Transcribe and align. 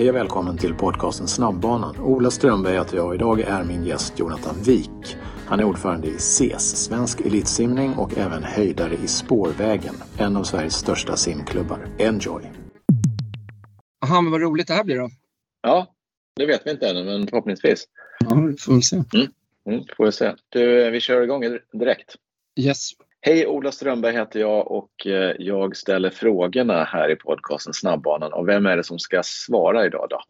Hej 0.00 0.10
och 0.10 0.16
välkommen 0.16 0.58
till 0.58 0.74
podcasten 0.74 1.28
Snabbbanan. 1.28 2.00
Ola 2.00 2.30
Strömberg 2.30 2.74
heter 2.74 2.96
jag 2.96 3.06
och 3.06 3.14
idag 3.14 3.40
är 3.40 3.64
min 3.64 3.84
gäst 3.84 4.18
Jonathan 4.18 4.62
Wik. 4.62 5.16
Han 5.46 5.60
är 5.60 5.64
ordförande 5.64 6.08
i 6.08 6.18
SES, 6.18 6.84
Svensk 6.84 7.20
Elitsimning 7.20 7.94
och 7.94 8.18
även 8.18 8.42
höjdare 8.42 8.94
i 8.94 9.06
Spårvägen, 9.06 9.94
en 10.18 10.36
av 10.36 10.44
Sveriges 10.44 10.74
största 10.74 11.16
simklubbar. 11.16 11.88
Enjoy! 11.98 12.42
Jaha, 14.00 14.20
men 14.20 14.32
vad 14.32 14.40
roligt 14.40 14.66
det 14.66 14.74
här 14.74 14.84
blir 14.84 14.98
då. 14.98 15.10
Ja, 15.62 15.94
det 16.36 16.46
vet 16.46 16.62
vi 16.66 16.70
inte 16.70 16.88
ännu, 16.88 17.04
men 17.04 17.26
förhoppningsvis. 17.26 17.84
Ja, 18.20 18.34
vi 18.34 18.56
får 18.56 18.72
väl 18.72 18.82
se. 18.82 18.96
Mm. 18.96 19.26
Mm, 19.66 19.84
får 19.96 20.04
vi 20.04 20.12
se. 20.12 20.34
Du, 20.48 20.90
vi 20.90 21.00
kör 21.00 21.22
igång 21.22 21.42
direkt. 21.72 22.16
Yes. 22.60 22.90
Hej, 23.22 23.46
Ola 23.46 23.72
Strömberg 23.72 24.14
heter 24.14 24.40
jag 24.40 24.70
och 24.70 25.06
eh, 25.06 25.34
jag 25.38 25.76
ställer 25.76 26.10
frågorna 26.10 26.84
här 26.84 27.12
i 27.12 27.16
podcasten 27.16 27.74
Snabbbanan. 27.74 28.32
Och 28.32 28.48
vem 28.48 28.66
är 28.66 28.76
det 28.76 28.84
som 28.84 28.98
ska 28.98 29.22
svara 29.24 29.86
idag 29.86 30.06
då? 30.10 30.20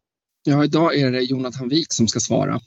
Ja, 0.44 0.64
idag 0.64 0.98
är 0.98 1.10
det 1.10 1.20
Jonathan 1.20 1.68
Wik 1.68 1.86
som 1.92 2.08
ska 2.08 2.20
svara. 2.20 2.60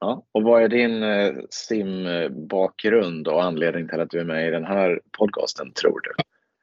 Ja, 0.00 0.26
och 0.32 0.42
vad 0.42 0.62
är 0.62 0.68
din 0.68 1.02
eh, 1.02 1.32
simbakgrund 1.50 3.28
och 3.28 3.44
anledning 3.44 3.88
till 3.88 4.00
att 4.00 4.10
du 4.10 4.20
är 4.20 4.24
med 4.24 4.48
i 4.48 4.50
den 4.50 4.64
här 4.64 5.00
podcasten, 5.18 5.72
tror 5.72 6.00
du? 6.00 6.10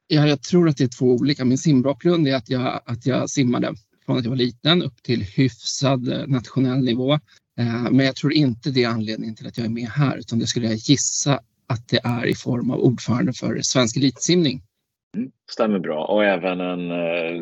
Ja, 0.07 0.27
jag 0.27 0.43
tror 0.43 0.69
att 0.69 0.77
det 0.77 0.83
är 0.83 0.97
två 0.99 1.05
olika. 1.05 1.45
Min 1.45 1.57
simbakgrund 1.57 2.27
är 2.27 2.35
att 2.35 2.49
jag, 2.49 2.81
att 2.85 3.05
jag 3.05 3.29
simmade 3.29 3.73
från 4.05 4.17
att 4.17 4.23
jag 4.23 4.29
var 4.29 4.37
liten 4.37 4.83
upp 4.83 5.03
till 5.03 5.21
hyfsad 5.21 6.11
eh, 6.11 6.27
nationell 6.27 6.83
nivå. 6.83 7.19
Men 7.91 8.05
jag 8.05 8.15
tror 8.15 8.33
inte 8.33 8.71
det 8.71 8.83
är 8.83 8.89
anledningen 8.89 9.35
till 9.35 9.47
att 9.47 9.57
jag 9.57 9.65
är 9.65 9.69
med 9.69 9.87
här, 9.89 10.17
utan 10.17 10.39
det 10.39 10.47
skulle 10.47 10.67
jag 10.67 10.75
gissa 10.75 11.39
att 11.69 11.87
det 11.87 11.99
är 12.03 12.25
i 12.25 12.35
form 12.35 12.71
av 12.71 12.79
ordförande 12.79 13.33
för 13.33 13.59
Svensk 13.61 13.97
Elitsimning. 13.97 14.61
Mm, 15.17 15.31
stämmer 15.51 15.79
bra 15.79 16.05
och 16.05 16.25
även 16.25 16.61
en 16.61 16.91
eh, 16.91 17.41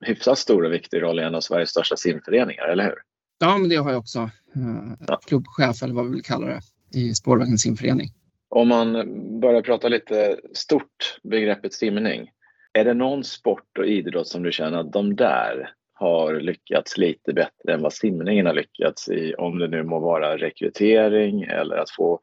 hyfsat 0.00 0.38
stor 0.38 0.64
och 0.64 0.72
viktig 0.72 1.02
roll 1.02 1.20
i 1.20 1.22
en 1.22 1.34
av 1.34 1.40
Sveriges 1.40 1.70
största 1.70 1.96
simföreningar, 1.96 2.64
eller 2.64 2.84
hur? 2.84 2.94
Ja, 3.38 3.58
men 3.58 3.68
det 3.68 3.76
har 3.76 3.90
jag 3.90 3.98
också. 3.98 4.18
Eh, 4.54 4.92
ja. 5.06 5.20
Klubbchef 5.26 5.82
eller 5.82 5.94
vad 5.94 6.04
vi 6.04 6.10
vill 6.10 6.22
kalla 6.22 6.46
det 6.46 6.60
i 6.98 7.14
Spårvägens 7.14 7.62
simförening. 7.62 8.08
Om 8.48 8.68
man 8.68 8.92
börjar 9.40 9.62
prata 9.62 9.88
lite 9.88 10.36
stort 10.52 11.18
begreppet 11.22 11.74
simning. 11.74 12.30
Är 12.72 12.84
det 12.84 12.94
någon 12.94 13.24
sport 13.24 13.78
och 13.78 13.86
idrott 13.86 14.28
som 14.28 14.42
du 14.42 14.52
känner 14.52 14.78
att 14.78 14.92
de 14.92 15.16
där 15.16 15.70
har 15.98 16.40
lyckats 16.40 16.98
lite 16.98 17.32
bättre 17.32 17.74
än 17.74 17.82
vad 17.82 17.92
simningen 17.92 18.46
har 18.46 18.54
lyckats 18.54 19.08
i, 19.08 19.34
om 19.34 19.58
det 19.58 19.68
nu 19.68 19.82
må 19.82 20.00
vara 20.00 20.36
rekrytering 20.36 21.42
eller 21.42 21.76
att 21.76 21.90
få 21.90 22.20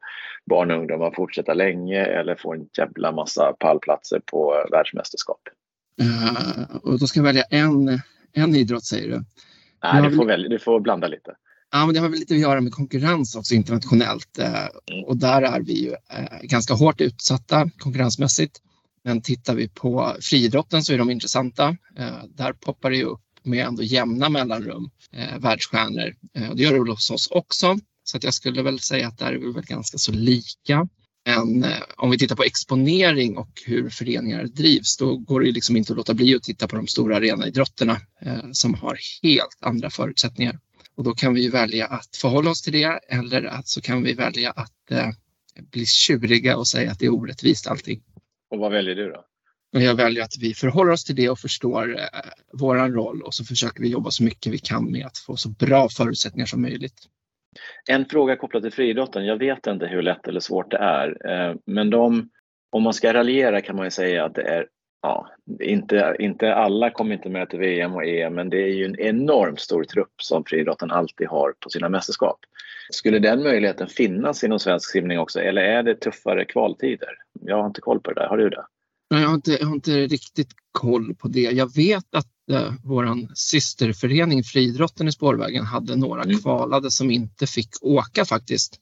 barn 0.50 0.70
och 0.70 0.78
ungdomar 0.78 1.06
att 1.06 1.14
fortsätta 1.14 1.54
länge 1.54 2.04
eller 2.04 2.34
få 2.34 2.54
en 2.54 2.68
jävla 2.78 3.12
massa 3.12 3.52
pallplatser 3.52 4.20
på 4.26 4.66
världsmästerskap. 4.70 5.40
Uh, 6.02 6.76
och 6.82 6.98
då 6.98 7.06
ska 7.06 7.18
jag 7.18 7.24
välja 7.24 7.42
en, 7.42 8.00
en 8.32 8.54
idrott 8.54 8.84
säger 8.84 9.08
du? 9.08 9.24
Nej, 9.82 10.02
du 10.02 10.16
får, 10.16 10.26
välja, 10.26 10.48
du 10.48 10.58
får 10.58 10.80
blanda 10.80 11.08
lite. 11.08 11.34
Ja, 11.72 11.86
men 11.86 11.94
det 11.94 12.00
har 12.00 12.08
väl 12.08 12.18
lite 12.18 12.34
att 12.34 12.40
göra 12.40 12.60
med 12.60 12.72
konkurrens 12.72 13.36
också 13.36 13.54
internationellt 13.54 14.38
uh, 14.38 14.46
mm. 14.46 15.04
och 15.06 15.16
där 15.16 15.42
är 15.42 15.60
vi 15.60 15.84
ju 15.84 15.90
uh, 15.90 16.42
ganska 16.42 16.74
hårt 16.74 17.00
utsatta 17.00 17.70
konkurrensmässigt. 17.78 18.60
Men 19.04 19.22
tittar 19.22 19.54
vi 19.54 19.68
på 19.68 20.16
friidrotten 20.20 20.82
så 20.82 20.92
är 20.92 20.98
de 20.98 21.10
intressanta. 21.10 21.76
Där 22.28 22.52
poppar 22.52 22.90
det 22.90 22.96
ju 22.96 23.04
upp 23.04 23.23
med 23.44 23.66
ändå 23.66 23.82
jämna 23.82 24.28
mellanrum 24.28 24.90
eh, 25.12 25.38
världsstjärnor. 25.38 26.14
Eh, 26.34 26.54
det 26.54 26.62
gör 26.62 26.72
det 26.72 26.78
väl 26.78 26.88
hos 26.88 27.10
oss 27.10 27.30
också. 27.30 27.78
Så 28.04 28.16
att 28.16 28.24
jag 28.24 28.34
skulle 28.34 28.62
väl 28.62 28.80
säga 28.80 29.08
att 29.08 29.18
där 29.18 29.32
är 29.32 29.38
vi 29.38 29.52
väl 29.52 29.64
ganska 29.64 29.98
så 29.98 30.12
lika. 30.12 30.88
Men 31.26 31.64
eh, 31.64 31.82
om 31.96 32.10
vi 32.10 32.18
tittar 32.18 32.36
på 32.36 32.42
exponering 32.42 33.36
och 33.36 33.62
hur 33.66 33.90
föreningar 33.90 34.44
drivs, 34.44 34.96
då 34.96 35.16
går 35.16 35.40
det 35.40 35.52
liksom 35.52 35.76
inte 35.76 35.92
att 35.92 35.96
låta 35.96 36.14
bli 36.14 36.34
att 36.34 36.42
titta 36.42 36.68
på 36.68 36.76
de 36.76 36.86
stora 36.86 37.16
arenaidrotterna 37.16 38.00
eh, 38.20 38.50
som 38.52 38.74
har 38.74 38.98
helt 39.22 39.58
andra 39.60 39.90
förutsättningar. 39.90 40.58
Och 40.96 41.04
då 41.04 41.14
kan 41.14 41.34
vi 41.34 41.48
välja 41.48 41.86
att 41.86 42.16
förhålla 42.16 42.50
oss 42.50 42.62
till 42.62 42.72
det 42.72 43.00
eller 43.08 43.44
att 43.44 43.68
så 43.68 43.80
kan 43.80 44.02
vi 44.02 44.12
välja 44.12 44.50
att 44.50 44.90
eh, 44.90 45.08
bli 45.70 45.86
tjuriga 45.86 46.56
och 46.56 46.68
säga 46.68 46.90
att 46.90 46.98
det 46.98 47.06
är 47.06 47.14
orättvist 47.14 47.66
allting. 47.66 48.02
Och 48.50 48.58
vad 48.58 48.72
väljer 48.72 48.94
du 48.94 49.10
då? 49.10 49.24
Men 49.74 49.82
jag 49.82 49.94
väljer 49.94 50.24
att 50.24 50.38
vi 50.40 50.54
förhåller 50.54 50.92
oss 50.92 51.04
till 51.04 51.16
det 51.16 51.30
och 51.30 51.38
förstår 51.38 51.98
eh, 51.98 52.20
vår 52.52 52.76
roll 52.76 53.22
och 53.22 53.34
så 53.34 53.44
försöker 53.44 53.80
vi 53.80 53.88
jobba 53.88 54.10
så 54.10 54.24
mycket 54.24 54.52
vi 54.52 54.58
kan 54.58 54.92
med 54.92 55.06
att 55.06 55.18
få 55.18 55.36
så 55.36 55.48
bra 55.48 55.88
förutsättningar 55.88 56.46
som 56.46 56.62
möjligt. 56.62 56.94
En 57.88 58.06
fråga 58.06 58.36
kopplat 58.36 58.62
till 58.62 58.72
friidrotten. 58.72 59.26
Jag 59.26 59.36
vet 59.36 59.66
inte 59.66 59.86
hur 59.86 60.02
lätt 60.02 60.28
eller 60.28 60.40
svårt 60.40 60.70
det 60.70 60.76
är, 60.76 61.30
eh, 61.30 61.56
men 61.66 61.90
de, 61.90 62.30
om 62.70 62.82
man 62.82 62.94
ska 62.94 63.14
raljera 63.14 63.60
kan 63.60 63.76
man 63.76 63.90
säga 63.90 64.24
att 64.24 64.34
det 64.34 64.42
är 64.42 64.66
Ja, 65.04 65.28
inte, 65.60 66.16
inte 66.18 66.54
alla 66.54 66.90
kommer 66.90 67.14
inte 67.14 67.28
med 67.28 67.50
till 67.50 67.58
VM 67.58 67.94
och 67.94 68.04
EM, 68.04 68.34
men 68.34 68.50
det 68.50 68.62
är 68.62 68.68
ju 68.68 68.84
en 68.84 69.00
enormt 69.00 69.60
stor 69.60 69.84
trupp 69.84 70.22
som 70.22 70.44
friidrotten 70.44 70.90
alltid 70.90 71.28
har 71.28 71.54
på 71.60 71.70
sina 71.70 71.88
mästerskap. 71.88 72.38
Skulle 72.90 73.18
den 73.18 73.42
möjligheten 73.42 73.88
finnas 73.88 74.44
inom 74.44 74.58
svensk 74.58 74.90
simning 74.90 75.18
också, 75.18 75.40
eller 75.40 75.62
är 75.62 75.82
det 75.82 75.94
tuffare 75.94 76.44
kvaltider? 76.44 77.08
Jag 77.40 77.56
har 77.56 77.66
inte 77.66 77.80
koll 77.80 78.00
på 78.00 78.12
det 78.12 78.20
där. 78.20 78.28
Har 78.28 78.36
du 78.36 78.48
det? 78.48 78.64
Jag 79.08 79.28
har, 79.28 79.34
inte, 79.34 79.52
jag 79.52 79.66
har 79.66 79.74
inte 79.74 80.06
riktigt 80.06 80.50
koll 80.72 81.14
på 81.14 81.28
det. 81.28 81.40
Jag 81.40 81.74
vet 81.74 82.14
att 82.14 82.26
eh, 82.50 82.72
vår 82.84 83.34
systerförening 83.34 84.44
Friidrotten 84.44 85.08
i 85.08 85.12
Spårvägen 85.12 85.64
hade 85.64 85.96
några 85.96 86.22
mm. 86.22 86.38
kvalade 86.38 86.90
som 86.90 87.10
inte 87.10 87.46
fick 87.46 87.68
åka 87.80 88.24
faktiskt, 88.24 88.80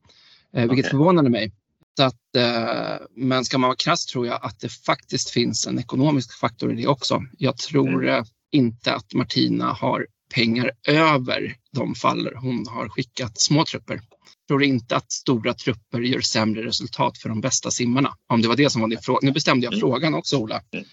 eh, 0.57 0.61
vilket 0.61 0.79
okay. 0.79 0.91
förvånade 0.91 1.31
mig. 1.31 1.53
Så 1.97 2.03
att, 2.03 2.37
eh, 2.37 3.07
men 3.17 3.45
ska 3.45 3.59
man 3.59 3.69
vara 3.69 3.77
krass 3.77 4.07
tror 4.07 4.27
jag 4.27 4.39
att 4.43 4.61
det 4.61 4.69
faktiskt 4.69 5.31
finns 5.31 5.67
en 5.67 5.79
ekonomisk 5.79 6.39
faktor 6.39 6.73
i 6.73 6.77
det 6.77 6.87
också. 6.87 7.23
Jag 7.39 7.57
tror 7.57 8.09
mm. 8.09 8.25
inte 8.51 8.95
att 8.95 9.15
Martina 9.15 9.73
har 9.73 10.07
pengar 10.35 10.71
över 10.89 11.55
de 11.73 11.95
fall 11.95 12.29
hon 12.35 12.67
har 12.69 12.89
skickat 12.89 13.39
små 13.39 13.65
trupper 13.65 14.01
tror 14.49 14.63
inte 14.63 14.97
att 14.97 15.13
stora 15.13 15.55
trupper 15.55 16.01
gör 16.01 16.21
sämre 16.21 16.63
resultat 16.63 17.19
för 17.19 17.29
de 17.29 17.41
bästa 17.41 17.71
simmarna. 17.71 18.11
Om 18.27 18.43
det 18.43 18.49
var 18.49 18.57
det 18.57 18.71
som 18.71 18.81
var 18.81 18.89
din 18.89 18.99
fråga. 18.99 19.19
Nu 19.23 19.33
bestämde 19.33 19.67
jag 19.67 19.73
mm. 19.73 19.81
frågan 19.81 20.15
också, 20.15 20.37
Ola. 20.37 20.61
Mm. 20.73 20.85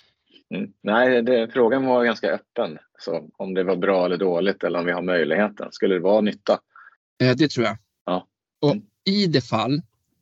Mm. 0.55 0.71
Nej, 0.83 1.23
det, 1.23 1.49
frågan 1.53 1.85
var 1.85 2.05
ganska 2.05 2.27
öppen. 2.27 2.77
Så 2.99 3.29
om 3.37 3.53
det 3.53 3.63
var 3.63 3.75
bra 3.75 4.05
eller 4.05 4.17
dåligt 4.17 4.63
eller 4.63 4.79
om 4.79 4.85
vi 4.85 4.91
har 4.91 5.01
möjligheten. 5.01 5.67
Skulle 5.71 5.95
det 5.95 5.99
vara 5.99 6.21
nytta? 6.21 6.59
Eh, 7.21 7.35
det 7.35 7.51
tror 7.51 7.65
jag. 7.65 7.77
Ja. 8.05 8.27
Och 8.61 8.75
i 9.05 9.27
det 9.27 9.41
fall 9.41 9.81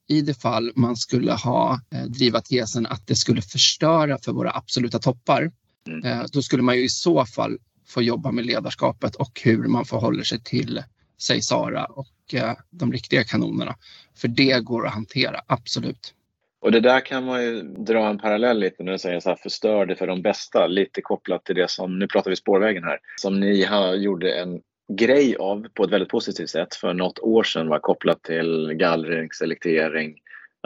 i 0.09 0.21
det 0.21 0.33
fall 0.33 0.71
man 0.75 0.95
skulle 0.95 1.33
ha 1.33 1.79
eh, 1.93 2.03
driva 2.03 2.41
tesen 2.41 2.85
att 2.85 3.07
det 3.07 3.15
skulle 3.15 3.41
förstöra 3.41 4.17
för 4.17 4.31
våra 4.31 4.51
absoluta 4.51 4.99
toppar, 4.99 5.51
mm. 5.87 6.03
eh, 6.03 6.25
då 6.31 6.41
skulle 6.41 6.63
man 6.63 6.77
ju 6.77 6.83
i 6.83 6.89
så 6.89 7.25
fall 7.25 7.57
får 7.87 8.03
jobba 8.03 8.31
med 8.31 8.45
ledarskapet 8.45 9.15
och 9.15 9.41
hur 9.43 9.67
man 9.67 9.85
förhåller 9.85 10.23
sig 10.23 10.43
till, 10.43 10.83
säg 11.21 11.41
Sara 11.41 11.85
och 11.85 12.33
eh, 12.33 12.53
de 12.69 12.91
riktiga 12.91 13.23
kanonerna. 13.23 13.75
För 14.15 14.27
det 14.27 14.63
går 14.63 14.87
att 14.87 14.93
hantera, 14.93 15.41
absolut. 15.47 16.13
Och 16.59 16.71
det 16.71 16.79
där 16.79 16.99
kan 16.99 17.25
man 17.25 17.43
ju 17.43 17.61
dra 17.61 18.09
en 18.09 18.17
parallell 18.19 18.59
lite 18.59 18.83
när 18.83 18.91
du 18.91 18.97
säger 18.97 19.19
så 19.19 19.29
här 19.29 19.35
förstör 19.35 19.85
det 19.85 19.95
för 19.95 20.07
de 20.07 20.21
bästa. 20.21 20.67
Lite 20.67 21.01
kopplat 21.01 21.45
till 21.45 21.55
det 21.55 21.69
som, 21.69 21.99
nu 21.99 22.07
pratar 22.07 22.29
vi 22.29 22.35
spårvägen 22.35 22.83
här, 22.83 22.99
som 23.15 23.39
ni 23.39 23.63
har, 23.63 23.95
gjorde 23.95 24.39
en 24.39 24.61
grej 24.93 25.35
av 25.35 25.67
på 25.73 25.83
ett 25.83 25.91
väldigt 25.91 26.09
positivt 26.09 26.49
sätt 26.49 26.75
för 26.75 26.93
något 26.93 27.19
år 27.19 27.43
sedan 27.43 27.67
var 27.67 27.79
kopplat 27.79 28.23
till 28.23 28.73
gallring, 28.73 29.31
selektering, 29.31 30.15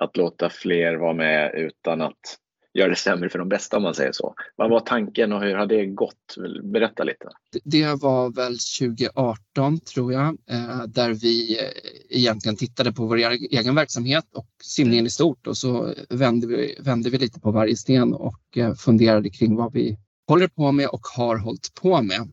att 0.02 0.18
låta 0.18 0.50
fler 0.50 0.96
vara 0.96 1.14
med 1.14 1.54
utan 1.56 2.02
att 2.02 2.38
göra 2.74 2.90
det 2.90 2.96
sämre 2.96 3.30
för 3.30 3.40
de 3.40 3.50
bästa 3.50 3.78
om 3.78 3.84
man 3.84 3.96
säger 3.96 4.12
så. 4.12 4.36
Vad 4.56 4.70
var 4.70 4.80
tanken 4.80 5.34
och 5.34 5.42
hur 5.42 5.56
har 5.56 5.66
det 5.66 5.86
gått? 5.86 6.36
Berätta 6.64 7.04
lite. 7.04 7.30
Det 7.64 8.02
var 8.02 8.30
väl 8.30 8.58
2018 8.80 9.80
tror 9.80 10.14
jag, 10.14 10.38
eh, 10.50 10.84
där 10.88 11.14
vi 11.14 11.60
eh, 11.60 11.70
egentligen 12.10 12.56
tittade 12.56 12.94
på 12.94 13.06
vår 13.06 13.20
e-, 13.20 13.48
egen 13.52 13.76
verksamhet 13.76 14.26
och 14.34 14.48
simningen 14.64 15.06
i 15.06 15.10
stort 15.10 15.48
och 15.48 15.58
så 15.58 15.94
vände 16.10 16.48
vi, 16.48 16.78
vände 16.80 17.10
vi 17.10 17.18
lite 17.18 17.40
på 17.40 17.52
varje 17.52 17.76
sten 17.76 18.14
och 18.14 18.58
eh, 18.58 18.74
funderade 18.74 19.30
kring 19.30 19.56
vad 19.56 19.74
vi 19.74 19.98
håller 20.28 20.48
på 20.48 20.72
med 20.72 20.88
och 20.88 21.08
har 21.08 21.38
hållit 21.38 21.74
på 21.74 22.02
med. 22.02 22.32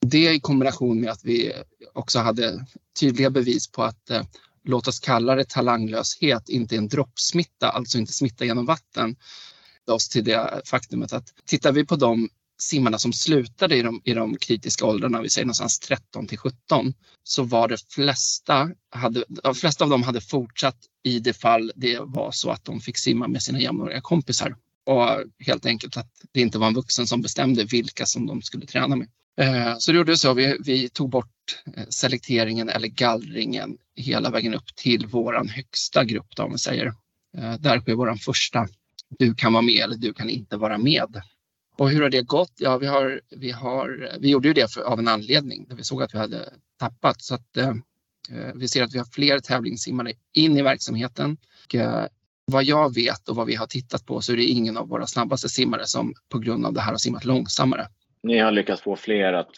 Det 0.00 0.32
i 0.32 0.40
kombination 0.40 1.00
med 1.00 1.10
att 1.10 1.24
vi 1.24 1.52
också 1.92 2.18
hade 2.18 2.66
tydliga 3.00 3.30
bevis 3.30 3.70
på 3.70 3.82
att 3.82 4.10
låt 4.64 4.88
oss 4.88 5.00
kalla 5.00 5.34
det 5.34 5.48
talanglöshet, 5.48 6.48
inte 6.48 6.76
en 6.76 6.88
droppsmitta, 6.88 7.70
alltså 7.70 7.98
inte 7.98 8.12
smitta 8.12 8.44
genom 8.44 8.66
vatten, 8.66 9.16
oss 9.88 10.08
till 10.08 10.24
det 10.24 10.62
faktumet 10.64 11.12
att 11.12 11.32
tittar 11.46 11.72
vi 11.72 11.86
på 11.86 11.96
de 11.96 12.28
simmarna 12.62 12.98
som 12.98 13.12
slutade 13.12 13.76
i 13.76 13.82
de, 13.82 14.02
i 14.04 14.14
de 14.14 14.36
kritiska 14.36 14.86
åldrarna, 14.86 15.22
vi 15.22 15.30
säger 15.30 15.46
någonstans 15.46 15.78
13 15.78 16.26
till 16.26 16.38
17, 16.38 16.94
så 17.24 17.42
var 17.42 17.68
det 17.68 17.92
flesta, 17.92 18.70
hade, 18.90 19.24
de 19.28 19.54
flesta 19.54 19.84
av 19.84 19.90
dem 19.90 20.02
hade 20.02 20.20
fortsatt 20.20 20.76
i 21.02 21.18
det 21.18 21.32
fall 21.32 21.72
det 21.74 21.98
var 22.00 22.30
så 22.32 22.50
att 22.50 22.64
de 22.64 22.80
fick 22.80 22.98
simma 22.98 23.28
med 23.28 23.42
sina 23.42 23.60
jämnåriga 23.60 24.00
kompisar. 24.00 24.56
Och 24.86 25.06
helt 25.38 25.66
enkelt 25.66 25.96
att 25.96 26.08
det 26.32 26.40
inte 26.40 26.58
var 26.58 26.66
en 26.66 26.74
vuxen 26.74 27.06
som 27.06 27.22
bestämde 27.22 27.64
vilka 27.64 28.06
som 28.06 28.26
de 28.26 28.42
skulle 28.42 28.66
träna 28.66 28.96
med. 28.96 29.08
Eh, 29.40 29.74
så 29.78 29.92
det 29.92 29.98
gjorde 29.98 30.16
så, 30.16 30.34
vi, 30.34 30.56
vi 30.64 30.88
tog 30.88 31.10
bort 31.10 31.62
eh, 31.76 31.84
selekteringen 31.88 32.68
eller 32.68 32.88
gallringen 32.88 33.76
hela 33.96 34.30
vägen 34.30 34.54
upp 34.54 34.76
till 34.76 35.06
våran 35.06 35.48
högsta 35.48 36.04
grupp, 36.04 36.36
då, 36.36 36.42
om 36.42 36.52
vi 36.52 36.58
säger. 36.58 36.86
Eh, 37.38 37.54
där 37.58 37.80
sker 37.80 37.94
våran 37.94 38.18
första 38.18 38.68
du 39.18 39.34
kan 39.34 39.52
vara 39.52 39.62
med 39.62 39.84
eller 39.84 39.96
du 39.96 40.12
kan 40.12 40.30
inte 40.30 40.56
vara 40.56 40.78
med. 40.78 41.22
Och 41.76 41.90
hur 41.90 42.02
har 42.02 42.10
det 42.10 42.22
gått? 42.22 42.52
Ja, 42.56 42.78
vi, 42.78 42.86
har, 42.86 43.20
vi, 43.30 43.50
har, 43.50 44.10
vi 44.20 44.30
gjorde 44.30 44.48
ju 44.48 44.54
det 44.54 44.72
för, 44.72 44.80
av 44.80 44.98
en 44.98 45.08
anledning 45.08 45.66
där 45.68 45.76
vi 45.76 45.84
såg 45.84 46.02
att 46.02 46.14
vi 46.14 46.18
hade 46.18 46.52
tappat. 46.78 47.22
Så 47.22 47.34
att, 47.34 47.56
eh, 47.56 47.68
eh, 47.68 48.54
vi 48.54 48.68
ser 48.68 48.82
att 48.82 48.94
vi 48.94 48.98
har 48.98 49.04
fler 49.04 49.38
tävlingssimmare 49.38 50.12
in 50.34 50.56
i 50.56 50.62
verksamheten. 50.62 51.36
Och, 51.66 51.74
eh, 51.74 52.06
vad 52.44 52.64
jag 52.64 52.94
vet 52.94 53.28
och 53.28 53.36
vad 53.36 53.46
vi 53.46 53.54
har 53.54 53.66
tittat 53.66 54.06
på 54.06 54.20
så 54.20 54.32
är 54.32 54.36
det 54.36 54.44
ingen 54.44 54.76
av 54.76 54.88
våra 54.88 55.06
snabbaste 55.06 55.48
simmare 55.48 55.86
som 55.86 56.14
på 56.28 56.38
grund 56.38 56.66
av 56.66 56.72
det 56.72 56.80
här 56.80 56.90
har 56.90 56.98
simmat 56.98 57.24
långsammare. 57.24 57.86
Ni 58.22 58.38
har 58.38 58.52
lyckats 58.52 58.82
få 58.82 58.96
fler 58.96 59.32
att 59.32 59.50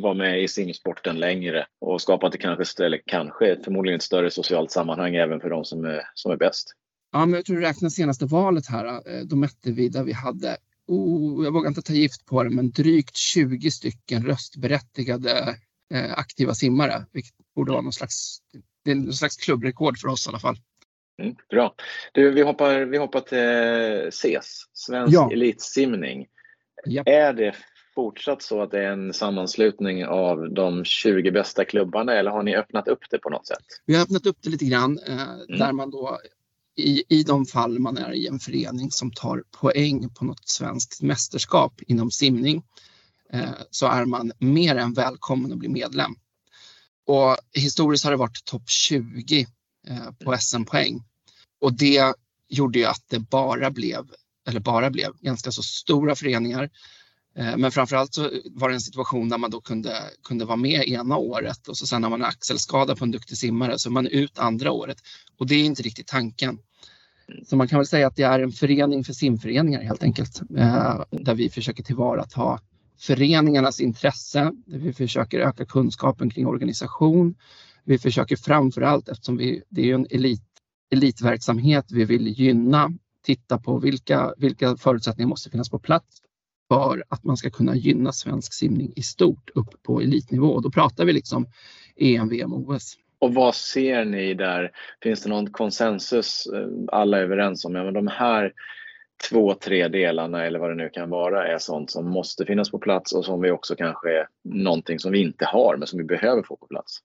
vara 0.00 0.14
med 0.14 0.42
i 0.42 0.48
simsporten 0.48 1.18
längre 1.18 1.66
och 1.80 2.00
skapat 2.00 2.34
ett 2.34 2.40
kanske, 2.40 2.84
eller 2.84 3.00
kanske 3.06 3.56
förmodligen 3.64 3.96
ett 3.96 4.02
större 4.02 4.30
socialt 4.30 4.70
sammanhang 4.70 5.14
även 5.14 5.40
för 5.40 5.50
de 5.50 5.64
som 5.64 5.84
är, 5.84 6.02
som 6.14 6.32
är 6.32 6.36
bäst. 6.36 6.74
Ja, 7.12 7.26
men 7.26 7.32
jag 7.32 7.44
tror 7.44 7.56
du 7.56 7.62
räknar 7.62 7.88
senaste 7.88 8.26
valet 8.26 8.66
här. 8.66 8.86
Eh, 8.86 9.24
då 9.24 9.36
mätte 9.36 9.72
vi 9.72 9.88
där 9.88 10.04
vi 10.04 10.12
hade, 10.12 10.56
oh, 10.86 11.44
jag 11.44 11.52
vågar 11.52 11.68
inte 11.68 11.82
ta 11.82 11.92
gift 11.92 12.26
på 12.26 12.42
det, 12.42 12.50
men 12.50 12.70
drygt 12.70 13.16
20 13.16 13.70
stycken 13.70 14.26
röstberättigade 14.26 15.56
eh, 15.94 16.18
aktiva 16.18 16.54
simmare, 16.54 17.06
vilket 17.12 17.34
borde 17.54 17.72
vara 17.72 17.82
någon 17.82 17.92
slags, 17.92 18.38
det 18.84 18.90
är 18.90 18.94
någon 18.94 19.12
slags 19.12 19.36
klubbrekord 19.36 19.98
för 19.98 20.08
oss 20.08 20.26
i 20.26 20.28
alla 20.28 20.38
fall. 20.38 20.56
Mm, 21.22 21.34
bra. 21.50 21.74
Du, 22.12 22.30
vi, 22.30 22.42
hoppar, 22.42 22.80
vi 22.80 22.98
hoppar 22.98 23.20
till 23.20 24.12
SES, 24.12 24.62
Svensk 24.72 25.14
ja. 25.14 25.32
Elitsimning. 25.32 26.26
Ja. 26.84 27.02
Är 27.06 27.32
det 27.32 27.54
fortsatt 27.94 28.42
så 28.42 28.62
att 28.62 28.70
det 28.70 28.78
är 28.78 28.92
en 28.92 29.12
sammanslutning 29.12 30.06
av 30.06 30.54
de 30.54 30.84
20 30.84 31.30
bästa 31.30 31.64
klubbarna 31.64 32.14
eller 32.14 32.30
har 32.30 32.42
ni 32.42 32.56
öppnat 32.56 32.88
upp 32.88 33.04
det 33.10 33.18
på 33.18 33.30
något 33.30 33.46
sätt? 33.46 33.64
Vi 33.86 33.94
har 33.94 34.02
öppnat 34.02 34.26
upp 34.26 34.36
det 34.42 34.50
lite 34.50 34.64
grann 34.64 34.98
eh, 35.06 35.22
mm. 35.22 35.58
där 35.58 35.72
man 35.72 35.90
då 35.90 36.18
i, 36.80 37.04
i 37.08 37.22
de 37.22 37.46
fall 37.46 37.78
man 37.78 37.96
är 37.96 38.12
i 38.12 38.26
en 38.26 38.38
förening 38.38 38.90
som 38.90 39.12
tar 39.12 39.44
poäng 39.60 40.10
på 40.10 40.24
något 40.24 40.48
svenskt 40.48 41.02
mästerskap 41.02 41.80
inom 41.86 42.10
simning 42.10 42.62
eh, 43.32 43.50
så 43.70 43.86
är 43.86 44.04
man 44.04 44.32
mer 44.38 44.76
än 44.76 44.92
välkommen 44.92 45.52
att 45.52 45.58
bli 45.58 45.68
medlem. 45.68 46.14
Och 47.06 47.36
historiskt 47.52 48.04
har 48.04 48.10
det 48.10 48.16
varit 48.16 48.44
topp 48.44 48.70
20 48.70 49.46
eh, 49.88 50.10
på 50.24 50.36
SM-poäng 50.38 51.02
och 51.60 51.72
det 51.72 52.14
gjorde 52.48 52.78
ju 52.78 52.84
att 52.84 53.04
det 53.08 53.18
bara 53.18 53.70
blev, 53.70 54.10
eller 54.48 54.60
bara 54.60 54.90
blev, 54.90 55.12
ganska 55.20 55.52
så 55.52 55.62
stora 55.62 56.14
föreningar. 56.14 56.70
Eh, 57.36 57.56
men 57.56 57.72
framförallt 57.72 58.14
så 58.14 58.30
var 58.50 58.68
det 58.68 58.74
en 58.74 58.80
situation 58.80 59.28
där 59.28 59.38
man 59.38 59.50
då 59.50 59.60
kunde, 59.60 60.02
kunde 60.22 60.44
vara 60.44 60.56
med 60.56 60.88
ena 60.88 61.16
året 61.16 61.68
och 61.68 61.76
så 61.76 61.86
sen 61.86 62.02
när 62.02 62.08
man 62.08 62.22
är 62.22 62.26
axelskada 62.26 62.96
på 62.96 63.04
en 63.04 63.10
duktig 63.10 63.38
simmare 63.38 63.78
så 63.78 63.88
är 63.88 63.92
man 63.92 64.06
ut 64.06 64.38
andra 64.38 64.72
året. 64.72 64.98
Och 65.38 65.46
det 65.46 65.54
är 65.54 65.64
inte 65.64 65.82
riktigt 65.82 66.06
tanken. 66.06 66.58
Så 67.46 67.56
man 67.56 67.68
kan 67.68 67.78
väl 67.78 67.86
säga 67.86 68.06
att 68.06 68.16
det 68.16 68.22
är 68.22 68.40
en 68.40 68.52
förening 68.52 69.04
för 69.04 69.12
simföreningar 69.12 69.82
helt 69.82 70.02
enkelt. 70.02 70.40
Eh, 70.56 71.02
där 71.10 71.34
vi 71.34 71.50
försöker 71.50 71.82
tillvarata 71.82 72.60
föreningarnas 72.98 73.80
intresse, 73.80 74.52
där 74.66 74.78
vi 74.78 74.92
försöker 74.92 75.40
öka 75.40 75.64
kunskapen 75.64 76.30
kring 76.30 76.46
organisation. 76.46 77.34
Vi 77.84 77.98
försöker 77.98 78.36
framför 78.36 78.82
allt, 78.82 79.08
eftersom 79.08 79.36
vi, 79.36 79.62
det 79.68 79.90
är 79.90 79.94
en 79.94 80.06
elit 80.10 80.42
elitverksamhet 80.90 81.92
vi 81.92 82.04
vill 82.04 82.26
gynna, 82.26 82.92
titta 83.24 83.58
på 83.58 83.78
vilka, 83.78 84.34
vilka 84.36 84.76
förutsättningar 84.76 85.28
måste 85.28 85.50
finnas 85.50 85.70
på 85.70 85.78
plats 85.78 86.22
för 86.68 87.04
att 87.08 87.24
man 87.24 87.36
ska 87.36 87.50
kunna 87.50 87.76
gynna 87.76 88.12
svensk 88.12 88.52
simning 88.52 88.92
i 88.96 89.02
stort 89.02 89.50
upp 89.54 89.82
på 89.82 90.00
elitnivå. 90.00 90.46
Och 90.46 90.62
då 90.62 90.70
pratar 90.70 91.04
vi 91.04 91.12
liksom 91.12 91.46
EM, 91.96 92.28
VM, 92.28 92.52
OS. 92.52 92.96
Och 93.20 93.34
vad 93.34 93.54
ser 93.54 94.04
ni 94.04 94.34
där? 94.34 94.72
Finns 95.02 95.22
det 95.22 95.28
någon 95.28 95.50
konsensus 95.50 96.46
eh, 96.46 96.68
alla 96.88 97.18
är 97.18 97.22
överens 97.22 97.64
om? 97.64 97.74
Ja, 97.74 97.84
men 97.84 97.94
de 97.94 98.06
här 98.06 98.52
två, 99.28 99.54
tre 99.54 99.88
delarna 99.88 100.46
eller 100.46 100.58
vad 100.58 100.70
det 100.70 100.74
nu 100.74 100.88
kan 100.88 101.10
vara 101.10 101.48
är 101.48 101.58
sånt 101.58 101.90
som 101.90 102.10
måste 102.10 102.46
finnas 102.46 102.70
på 102.70 102.78
plats 102.78 103.12
och 103.12 103.24
som 103.24 103.40
vi 103.40 103.50
också 103.50 103.76
kanske 103.76 104.08
är 104.08 104.26
någonting 104.44 104.98
som 104.98 105.12
vi 105.12 105.20
inte 105.20 105.44
har 105.44 105.76
men 105.76 105.86
som 105.86 105.98
vi 105.98 106.04
behöver 106.04 106.42
få 106.42 106.56
på 106.56 106.66
plats. 106.66 106.98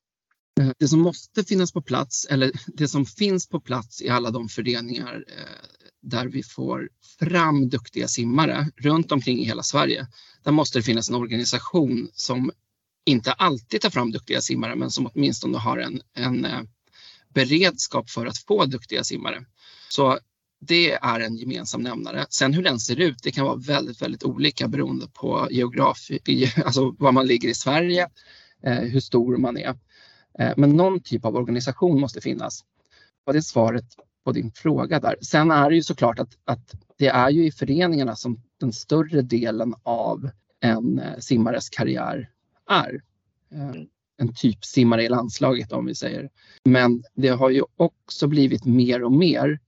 Eh, 0.59 0.69
det 0.79 0.87
som 0.87 1.01
måste 1.01 1.43
finnas 1.43 1.71
på 1.71 1.81
plats, 1.81 2.27
eller 2.29 2.51
det 2.67 2.87
som 2.87 3.05
finns 3.05 3.49
på 3.49 3.59
plats 3.59 4.01
i 4.01 4.09
alla 4.09 4.31
de 4.31 4.47
föreningar 4.47 5.25
eh, 5.27 5.67
där 6.01 6.25
vi 6.25 6.43
får 6.43 6.89
fram 7.19 7.69
duktiga 7.69 8.07
simmare 8.07 8.65
runt 8.77 9.11
omkring 9.11 9.39
i 9.39 9.45
hela 9.45 9.63
Sverige. 9.63 10.07
Där 10.43 10.51
måste 10.51 10.79
det 10.79 10.83
finnas 10.83 11.09
en 11.09 11.15
organisation 11.15 12.09
som 12.13 12.51
inte 13.05 13.31
alltid 13.31 13.81
tar 13.81 13.89
fram 13.89 14.11
duktiga 14.11 14.41
simmare 14.41 14.75
men 14.75 14.91
som 14.91 15.09
åtminstone 15.13 15.57
har 15.57 15.77
en, 15.77 16.01
en 16.13 16.45
eh, 16.45 16.61
beredskap 17.33 18.09
för 18.09 18.25
att 18.25 18.37
få 18.37 18.65
duktiga 18.65 19.03
simmare. 19.03 19.45
Så 19.89 20.19
det 20.59 20.91
är 20.91 21.19
en 21.19 21.35
gemensam 21.35 21.81
nämnare. 21.81 22.25
Sen 22.29 22.53
hur 22.53 22.63
den 22.63 22.79
ser 22.79 22.99
ut, 22.99 23.23
det 23.23 23.31
kan 23.31 23.45
vara 23.45 23.55
väldigt, 23.55 24.01
väldigt 24.01 24.23
olika 24.23 24.67
beroende 24.67 25.07
på 25.13 25.47
geografi, 25.51 26.51
alltså 26.65 26.95
var 26.99 27.11
man 27.11 27.27
ligger 27.27 27.49
i 27.49 27.53
Sverige, 27.53 28.09
eh, 28.63 28.79
hur 28.79 28.99
stor 28.99 29.37
man 29.37 29.57
är. 29.57 29.75
Eh, 30.39 30.53
men 30.57 30.69
någon 30.69 30.99
typ 30.99 31.25
av 31.25 31.35
organisation 31.35 31.99
måste 31.99 32.21
finnas. 32.21 32.63
Och 33.25 33.33
det 33.33 33.39
är 33.39 33.41
svaret 33.41 33.85
på 34.25 34.31
din 34.31 34.51
fråga 34.51 34.99
där. 34.99 35.15
Sen 35.21 35.51
är 35.51 35.69
det 35.69 35.75
ju 35.75 35.83
såklart 35.83 36.19
att, 36.19 36.37
att 36.45 36.73
det 36.97 37.07
är 37.07 37.29
ju 37.29 37.45
i 37.45 37.51
föreningarna 37.51 38.15
som 38.15 38.41
den 38.59 38.73
större 38.73 39.21
delen 39.21 39.73
av 39.83 40.29
en 40.59 40.99
eh, 40.99 41.19
simmares 41.19 41.69
karriär 41.69 42.29
är. 42.69 43.01
Eh, 43.51 43.81
en 44.17 44.33
typ 44.33 44.65
simmare 44.65 45.03
i 45.03 45.09
landslaget 45.09 45.71
om 45.71 45.85
vi 45.85 45.95
säger. 45.95 46.29
Men 46.65 47.03
det 47.15 47.29
har 47.29 47.49
ju 47.49 47.63
också 47.75 48.27
blivit 48.27 48.65
mer 48.65 49.03
och 49.03 49.11
mer 49.11 49.59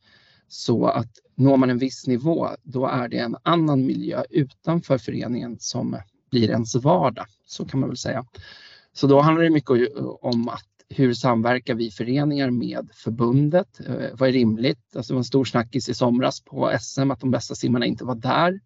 så 0.48 0.88
att 0.88 1.12
når 1.36 1.58
man 1.58 1.70
en 1.70 1.78
viss 1.78 2.08
nivå, 2.08 2.50
då 2.64 2.86
är 2.86 3.08
det 3.08 3.18
en 3.18 3.36
annan 3.44 3.86
miljö 3.86 4.24
utanför 4.30 4.98
föreningen 4.98 5.58
som 5.60 5.98
blir 6.32 6.50
ens 6.50 6.76
vardag. 6.76 7.26
Så 7.46 7.66
kan 7.66 7.80
man 7.80 7.90
väl 7.90 7.98
säga. 7.98 8.26
Så 8.94 9.08
då 9.08 9.22
handlar 9.22 9.44
det 9.44 9.50
mycket 9.50 9.98
om 10.22 10.50
att 10.50 10.66
hur 10.90 11.14
samverkar 11.14 11.76
vi 11.76 11.92
föreningar 11.92 12.50
med 12.50 12.90
förbundet? 12.94 13.80
Eh, 13.88 14.10
vad 14.14 14.30
är 14.30 14.34
rimligt? 14.34 14.96
Alltså 14.96 15.14
det 15.14 15.16
var 15.16 15.20
en 15.20 15.24
stor 15.24 15.46
snackis 15.46 15.90
i 15.90 15.94
somras 15.94 16.42
på 16.42 16.78
SM 16.82 17.12
att 17.12 17.20
de 17.20 17.32
bästa 17.32 17.56
simmarna 17.56 17.86
inte 17.86 18.06
var 18.06 18.16
där. 18.16 18.60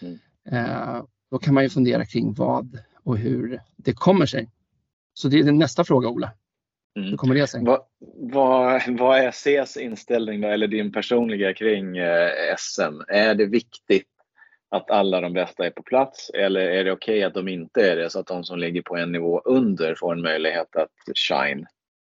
Mm. 0.00 0.18
Eh, 0.44 1.02
då 1.30 1.38
kan 1.38 1.54
man 1.54 1.62
ju 1.62 1.70
fundera 1.70 2.06
kring 2.06 2.34
vad 2.34 2.78
och 3.04 3.18
hur 3.18 3.60
det 3.76 3.92
kommer 3.92 4.26
sig. 4.26 4.50
Så 5.14 5.28
det 5.28 5.38
är 5.38 5.52
nästa 5.52 5.84
fråga 5.84 6.08
Ola. 6.08 6.32
Mm. 6.96 7.10
Hur 7.10 7.16
kommer 7.16 7.34
det 7.34 7.46
sig? 7.46 7.64
Vad, 7.64 7.80
vad, 8.16 8.82
vad 8.98 9.18
är 9.18 9.30
Cs 9.30 9.76
inställning 9.76 10.40
då, 10.40 10.48
eller 10.48 10.66
din 10.66 10.92
personliga 10.92 11.54
kring 11.54 11.96
eh, 11.96 12.30
SM? 12.58 13.00
Är 13.08 13.34
det 13.34 13.46
viktigt 13.46 14.08
att 14.70 14.90
alla 14.90 15.20
de 15.20 15.32
bästa 15.32 15.66
är 15.66 15.70
på 15.70 15.82
plats 15.82 16.30
eller 16.34 16.60
är 16.60 16.84
det 16.84 16.92
okej 16.92 17.14
okay 17.14 17.22
att 17.22 17.34
de 17.34 17.48
inte 17.48 17.90
är 17.90 17.96
det 17.96 18.10
så 18.10 18.18
att 18.18 18.26
de 18.26 18.44
som 18.44 18.58
ligger 18.58 18.82
på 18.82 18.96
en 18.96 19.12
nivå 19.12 19.42
under 19.44 19.94
får 19.94 20.12
en 20.12 20.22
möjlighet 20.22 20.76
att 20.76 21.16
shine? 21.16 21.66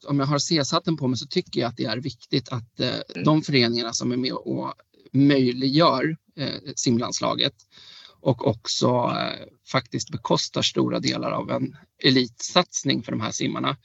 Om 0.08 0.18
jag 0.18 0.26
har 0.26 0.38
CS-hatten 0.38 0.96
på 0.96 1.08
mig 1.08 1.16
så 1.16 1.26
tycker 1.26 1.60
jag 1.60 1.68
att 1.68 1.76
det 1.76 1.84
är 1.84 1.96
viktigt 1.96 2.52
att 2.52 2.80
eh, 2.80 2.88
mm. 2.88 3.24
de 3.24 3.42
föreningarna 3.42 3.92
som 3.92 4.12
är 4.12 4.16
med 4.16 4.32
och 4.32 4.74
möjliggör 5.12 6.16
eh, 6.36 6.72
simlandslaget 6.76 7.54
och 8.24 8.46
också 8.46 8.86
eh, 8.88 9.46
faktiskt 9.72 10.10
bekostar 10.10 10.62
stora 10.62 11.00
delar 11.00 11.30
av 11.30 11.50
en 11.50 11.76
elitsatsning 12.02 13.02
för 13.02 13.12
de 13.12 13.20
här 13.20 13.30
simmarna 13.30 13.76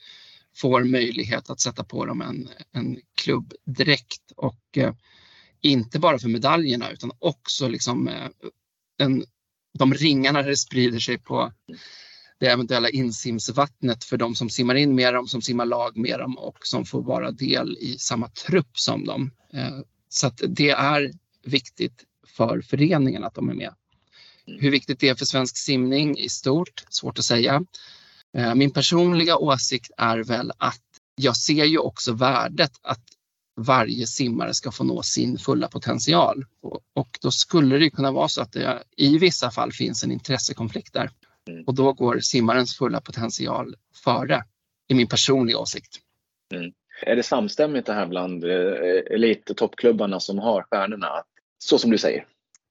får 0.56 0.84
möjlighet 0.84 1.50
att 1.50 1.60
sätta 1.60 1.84
på 1.84 2.06
dem 2.06 2.20
en, 2.22 2.48
en 2.72 3.00
klubbdräkt 3.14 4.32
och 4.36 4.78
eh, 4.78 4.94
inte 5.60 5.98
bara 5.98 6.18
för 6.18 6.28
medaljerna 6.28 6.90
utan 6.90 7.12
också 7.18 7.68
liksom, 7.68 8.08
eh, 8.08 8.28
den, 8.98 9.24
de 9.78 9.94
ringarna 9.94 10.42
det 10.42 10.56
sprider 10.56 10.98
sig 10.98 11.18
på 11.18 11.52
det 12.38 12.46
eventuella 12.46 12.90
insimsvattnet 12.90 14.04
för 14.04 14.16
de 14.16 14.34
som 14.34 14.50
simmar 14.50 14.74
in 14.74 14.94
med 14.94 15.14
dem, 15.14 15.28
som 15.28 15.42
simmar 15.42 15.66
lag 15.66 15.96
med 15.96 16.18
dem 16.18 16.38
och 16.38 16.58
som 16.62 16.84
får 16.84 17.02
vara 17.02 17.30
del 17.30 17.76
i 17.80 17.98
samma 17.98 18.28
trupp 18.28 18.78
som 18.78 19.04
dem. 19.04 19.30
Eh, 19.52 19.80
så 20.08 20.26
att 20.26 20.40
det 20.48 20.70
är 20.70 21.12
viktigt 21.44 22.04
för 22.26 22.60
föreningen 22.60 23.24
att 23.24 23.34
de 23.34 23.48
är 23.48 23.54
med. 23.54 23.74
Hur 24.46 24.70
viktigt 24.70 25.00
det 25.00 25.08
är 25.08 25.14
för 25.14 25.24
svensk 25.24 25.56
simning 25.56 26.18
i 26.18 26.28
stort, 26.28 26.84
svårt 26.88 27.18
att 27.18 27.24
säga. 27.24 27.64
Eh, 28.36 28.54
min 28.54 28.70
personliga 28.70 29.36
åsikt 29.36 29.90
är 29.96 30.18
väl 30.18 30.52
att 30.58 30.82
jag 31.14 31.36
ser 31.36 31.64
ju 31.64 31.78
också 31.78 32.12
värdet 32.12 32.72
att 32.82 33.04
varje 33.56 34.06
simmare 34.06 34.54
ska 34.54 34.72
få 34.72 34.84
nå 34.84 35.02
sin 35.02 35.38
fulla 35.38 35.68
potential. 35.68 36.44
Och, 36.94 37.18
då 37.22 37.30
skulle 37.30 37.78
det 37.78 37.90
kunna 37.90 38.12
vara 38.12 38.28
så 38.28 38.42
att 38.42 38.52
det 38.52 38.82
i 38.96 39.18
vissa 39.18 39.50
fall 39.50 39.72
finns 39.72 40.04
en 40.04 40.12
intressekonflikt 40.12 40.92
där. 40.92 41.10
Mm. 41.48 41.64
Och 41.64 41.74
då 41.74 41.92
går 41.92 42.18
simmarens 42.20 42.76
fulla 42.76 43.00
potential 43.00 43.74
före, 44.04 44.44
i 44.88 44.94
min 44.94 45.06
personliga 45.06 45.58
åsikt. 45.58 45.96
Mm. 46.54 46.72
Är 47.02 47.16
det 47.16 47.22
samstämmigt 47.22 47.86
det 47.86 47.92
här 47.92 48.06
bland 48.06 48.44
eh, 48.44 48.50
elittoppklubbarna 49.10 50.20
som 50.20 50.38
har 50.38 50.66
stjärnorna? 50.70 51.08
Så 51.58 51.78
som 51.78 51.90
du 51.90 51.98
säger? 51.98 52.26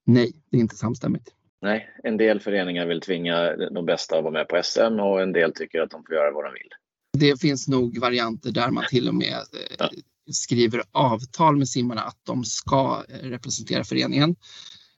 Nej, 0.05 0.31
det 0.49 0.57
är 0.57 0.61
inte 0.61 0.75
samstämmigt. 0.75 1.29
Nej, 1.61 1.89
en 2.03 2.17
del 2.17 2.39
föreningar 2.39 2.85
vill 2.85 3.01
tvinga 3.01 3.55
de 3.55 3.85
bästa 3.85 4.17
att 4.17 4.23
vara 4.23 4.33
med 4.33 4.47
på 4.47 4.61
SM 4.63 4.99
och 4.99 5.21
en 5.21 5.31
del 5.31 5.53
tycker 5.53 5.81
att 5.81 5.91
de 5.91 6.03
får 6.03 6.15
göra 6.15 6.31
vad 6.31 6.45
de 6.45 6.53
vill. 6.53 6.69
Det 7.17 7.41
finns 7.41 7.67
nog 7.67 7.99
varianter 7.99 8.51
där 8.51 8.69
man 8.69 8.83
till 8.89 9.07
och 9.07 9.15
med 9.15 9.33
eh, 9.33 9.75
ja 9.79 9.89
skriver 10.31 10.83
avtal 10.91 11.57
med 11.57 11.69
simmarna 11.69 12.01
att 12.01 12.17
de 12.23 12.45
ska 12.45 13.03
representera 13.09 13.83
föreningen. 13.83 14.35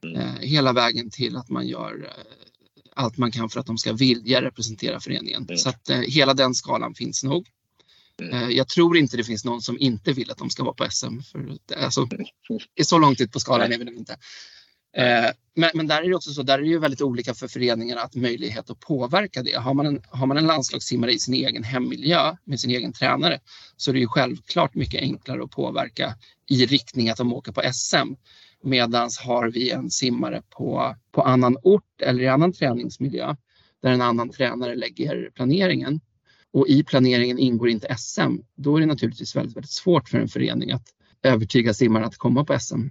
Mm. 0.03 0.21
Eh, 0.21 0.39
hela 0.39 0.73
vägen 0.73 1.09
till 1.09 1.37
att 1.37 1.49
man 1.49 1.67
gör 1.67 2.03
eh, 2.03 2.23
allt 2.95 3.17
man 3.17 3.31
kan 3.31 3.49
för 3.49 3.59
att 3.59 3.65
de 3.65 3.77
ska 3.77 3.93
vilja 3.93 4.41
representera 4.41 4.99
föreningen. 4.99 5.43
Mm. 5.43 5.57
Så 5.57 5.69
att 5.69 5.89
eh, 5.89 5.99
hela 5.99 6.33
den 6.33 6.53
skalan 6.53 6.95
finns 6.95 7.23
nog. 7.23 7.47
Mm. 8.21 8.33
Eh, 8.33 8.49
jag 8.49 8.67
tror 8.67 8.97
inte 8.97 9.17
det 9.17 9.23
finns 9.23 9.45
någon 9.45 9.61
som 9.61 9.77
inte 9.79 10.13
vill 10.13 10.31
att 10.31 10.37
de 10.37 10.49
ska 10.49 10.63
vara 10.63 10.73
på 10.73 10.87
SM. 10.89 11.19
För 11.31 11.57
det, 11.65 11.75
alltså, 11.75 12.07
är 12.75 12.83
så 12.83 12.97
långt 12.97 13.21
ut 13.21 13.31
på 13.31 13.39
skalan 13.39 13.71
är 13.71 13.77
vi 13.77 13.85
nog 13.85 13.95
inte. 13.95 14.17
Eh, 14.97 15.29
men, 15.55 15.69
men, 15.73 15.87
där 15.87 16.01
är 16.01 16.09
det 16.09 16.15
också 16.15 16.33
så, 16.33 16.43
där 16.43 16.53
är 16.53 16.61
det 16.61 16.67
ju 16.67 16.79
väldigt 16.79 17.01
olika 17.01 17.33
för 17.33 17.47
föreningarna 17.47 18.01
att 18.01 18.15
möjlighet 18.15 18.69
att 18.69 18.79
påverka 18.79 19.43
det. 19.43 19.53
Har 19.53 19.73
man 19.73 19.85
en, 19.85 20.01
har 20.09 20.27
man 20.27 20.37
en 20.37 20.47
landslagssimmare 20.47 21.11
i 21.11 21.19
sin 21.19 21.33
egen 21.33 21.63
hemmiljö 21.63 22.35
med 22.43 22.59
sin 22.59 22.71
egen 22.71 22.93
tränare 22.93 23.39
så 23.77 23.91
är 23.91 23.93
det 23.93 23.99
ju 23.99 24.07
självklart 24.07 24.75
mycket 24.75 25.01
enklare 25.01 25.43
att 25.43 25.51
påverka 25.51 26.15
i 26.49 26.65
riktning 26.65 27.09
att 27.09 27.17
de 27.17 27.33
åker 27.33 27.51
på 27.51 27.61
SM. 27.73 28.13
Medans 28.63 29.19
har 29.19 29.47
vi 29.47 29.71
en 29.71 29.89
simmare 29.89 30.41
på, 30.49 30.95
på 31.11 31.21
annan 31.21 31.57
ort 31.63 32.01
eller 32.01 32.23
i 32.23 32.27
annan 32.27 32.53
träningsmiljö 32.53 33.35
där 33.81 33.91
en 33.91 34.01
annan 34.01 34.29
tränare 34.29 34.75
lägger 34.75 35.29
planeringen 35.35 35.99
och 36.53 36.67
i 36.67 36.83
planeringen 36.83 37.39
ingår 37.39 37.69
inte 37.69 37.95
SM, 37.97 38.37
då 38.55 38.75
är 38.75 38.79
det 38.79 38.85
naturligtvis 38.85 39.35
väldigt, 39.35 39.55
väldigt 39.55 39.71
svårt 39.71 40.09
för 40.09 40.17
en 40.17 40.27
förening 40.27 40.71
att 40.71 40.87
övertyga 41.23 41.73
simmarna 41.73 42.05
att 42.05 42.17
komma 42.17 42.45
på 42.45 42.59
SM. 42.59 42.87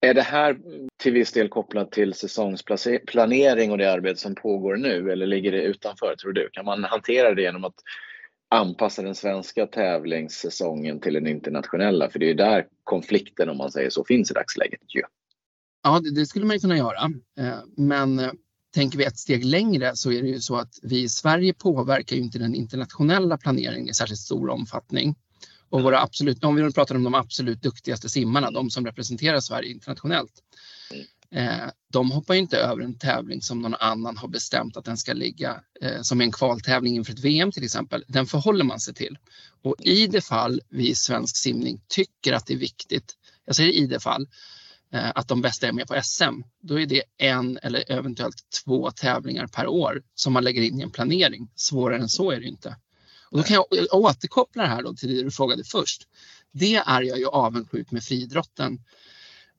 Är 0.00 0.14
det 0.14 0.22
här 0.22 0.58
till 0.96 1.12
viss 1.12 1.32
del 1.32 1.48
kopplat 1.48 1.92
till 1.92 2.14
säsongsplanering 2.14 3.70
och 3.70 3.78
det 3.78 3.92
arbete 3.92 4.20
som 4.20 4.34
pågår 4.34 4.76
nu 4.76 5.12
eller 5.12 5.26
ligger 5.26 5.52
det 5.52 5.62
utanför 5.62 6.16
tror 6.16 6.32
du? 6.32 6.48
Kan 6.52 6.64
man 6.64 6.84
hantera 6.84 7.34
det 7.34 7.42
genom 7.42 7.64
att 7.64 7.74
anpassa 8.50 9.02
den 9.02 9.14
svenska 9.14 9.66
tävlingssäsongen 9.66 11.00
till 11.00 11.14
den 11.14 11.26
internationella? 11.26 12.10
För 12.10 12.18
det 12.18 12.24
är 12.24 12.28
ju 12.28 12.34
där 12.34 12.66
konflikten 12.84 13.48
om 13.48 13.56
man 13.56 13.72
säger 13.72 13.90
så 13.90 14.04
finns 14.04 14.30
i 14.30 14.34
dagsläget. 14.34 14.80
Ju. 14.94 15.02
Ja, 15.82 16.00
det, 16.14 16.26
skulle 16.26 16.46
man 16.46 16.60
kunna 16.60 16.76
göra. 16.76 17.10
Eh, 17.38 17.58
men 17.76 18.18
eh, 18.18 18.32
tänker 18.74 18.98
vi 18.98 19.04
ett 19.04 19.18
steg 19.18 19.44
längre 19.44 19.96
så 19.96 20.12
är 20.12 20.22
det 20.22 20.28
ju 20.28 20.40
så 20.40 20.56
att 20.56 20.78
vi 20.82 21.02
i 21.02 21.08
Sverige 21.08 21.54
påverkar 21.54 22.16
ju 22.16 22.22
inte 22.22 22.38
den 22.38 22.54
internationella 22.54 23.38
planeringen 23.38 23.88
i 23.88 23.94
särskilt 23.94 24.20
stor 24.20 24.48
omfattning. 24.48 25.14
Och 25.70 25.82
våra 25.82 26.00
absolut, 26.00 26.44
om 26.44 26.54
vi 26.54 26.72
pratar 26.72 26.94
om 26.94 27.04
de 27.04 27.14
absolut 27.14 27.62
duktigaste 27.62 28.08
simmarna, 28.08 28.50
de 28.50 28.70
som 28.70 28.86
representerar 28.86 29.40
Sverige 29.40 29.70
internationellt, 29.70 30.32
eh, 31.30 31.70
de 31.92 32.10
hoppar 32.10 32.34
inte 32.34 32.56
över 32.56 32.82
en 32.82 32.98
tävling 32.98 33.42
som 33.42 33.62
någon 33.62 33.74
annan 33.74 34.16
har 34.16 34.28
bestämt 34.28 34.76
att 34.76 34.84
den 34.84 34.96
ska 34.96 35.12
ligga 35.12 35.60
eh, 35.82 36.02
som 36.02 36.20
en 36.20 36.32
kvaltävling 36.32 36.96
inför 36.96 37.12
ett 37.12 37.24
VM 37.24 37.52
till 37.52 37.64
exempel. 37.64 38.04
Den 38.08 38.26
förhåller 38.26 38.64
man 38.64 38.80
sig 38.80 38.94
till. 38.94 39.18
Och 39.62 39.74
i 39.78 40.06
det 40.06 40.20
fall 40.20 40.60
vi 40.68 40.88
i 40.88 40.94
svensk 40.94 41.36
simning 41.36 41.80
tycker 41.88 42.32
att 42.32 42.46
det 42.46 42.54
är 42.54 42.58
viktigt, 42.58 43.14
jag 43.44 43.56
säger 43.56 43.72
i 43.72 43.86
det 43.86 44.00
fall, 44.00 44.28
eh, 44.92 45.10
att 45.14 45.28
de 45.28 45.42
bästa 45.42 45.68
är 45.68 45.72
med 45.72 45.86
på 45.86 46.00
SM, 46.02 46.42
då 46.62 46.80
är 46.80 46.86
det 46.86 47.02
en 47.18 47.58
eller 47.62 47.92
eventuellt 47.92 48.36
två 48.64 48.90
tävlingar 48.90 49.46
per 49.46 49.66
år 49.66 50.02
som 50.14 50.32
man 50.32 50.44
lägger 50.44 50.62
in 50.62 50.80
i 50.80 50.82
en 50.82 50.90
planering. 50.90 51.50
Svårare 51.54 51.98
än 51.98 52.08
så 52.08 52.30
är 52.30 52.40
det 52.40 52.46
inte. 52.46 52.76
Och 53.30 53.38
då 53.38 53.42
kan 53.42 53.54
jag 53.54 53.94
återkoppla 53.94 54.62
det 54.62 54.68
här 54.68 54.82
då 54.82 54.94
till 54.94 55.16
det 55.16 55.22
du 55.22 55.30
frågade 55.30 55.64
först. 55.64 56.08
Det 56.52 56.76
är 56.76 57.02
jag 57.02 57.18
ju 57.18 57.26
avundsjuk 57.26 57.90
med 57.90 58.04
friidrotten 58.04 58.84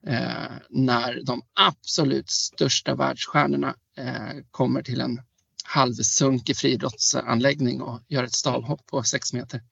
eh, 0.07 0.51
när 0.69 1.23
de 1.23 1.41
absolut 1.53 2.29
största 2.29 2.95
världsstjärnorna 2.95 3.75
eh, 3.97 4.43
kommer 4.51 4.83
till 4.83 5.01
en 5.01 5.21
halvsunkig 5.63 6.57
friidrottsanläggning 6.57 7.81
och 7.81 8.01
gör 8.07 8.23
ett 8.23 8.35
stavhopp 8.35 8.85
på 8.85 9.03
sex 9.03 9.33
meter. 9.33 9.63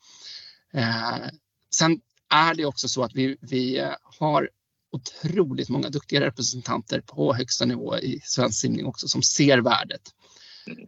Eh, 0.73 1.17
sen 1.73 2.01
är 2.29 2.55
det 2.55 2.65
också 2.65 2.89
så 2.89 3.03
att 3.03 3.15
vi, 3.15 3.37
vi 3.41 3.79
eh, 3.79 3.93
har 4.19 4.49
otroligt 4.91 5.69
många 5.69 5.89
duktiga 5.89 6.21
representanter 6.21 7.01
på 7.01 7.33
högsta 7.33 7.65
nivå 7.65 7.97
i 7.97 8.19
svensk 8.23 8.59
simning 8.59 8.85
också 8.85 9.07
som 9.07 9.21
ser 9.21 9.57
värdet. 9.57 10.01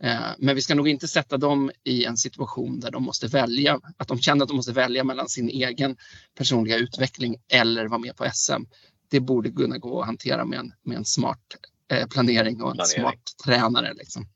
Eh, 0.01 0.19
men 0.37 0.55
vi 0.55 0.61
ska 0.61 0.75
nog 0.75 0.87
inte 0.87 1.07
sätta 1.07 1.37
dem 1.37 1.71
i 1.83 2.05
en 2.05 2.17
situation 2.17 2.79
där 2.79 2.91
de 2.91 3.03
måste 3.03 3.27
välja, 3.27 3.79
att 3.97 4.07
de 4.07 4.19
känner 4.19 4.43
att 4.43 4.49
de 4.49 4.57
måste 4.57 4.73
välja 4.73 5.03
mellan 5.03 5.29
sin 5.29 5.49
egen 5.49 5.97
personliga 6.37 6.77
utveckling 6.77 7.35
eller 7.47 7.85
vara 7.87 7.99
med 7.99 8.15
på 8.15 8.27
SM. 8.33 8.63
Det 9.09 9.19
borde 9.19 9.51
kunna 9.51 9.77
gå 9.77 10.01
att 10.01 10.05
hantera 10.05 10.45
med 10.45 10.59
en, 10.59 10.73
med 10.81 10.97
en 10.97 11.05
smart 11.05 11.57
eh, 11.91 12.07
planering 12.07 12.61
och 12.61 12.71
en 12.71 12.75
planering. 12.77 13.01
smart 13.01 13.21
tränare. 13.45 13.93
Liksom. 13.93 14.27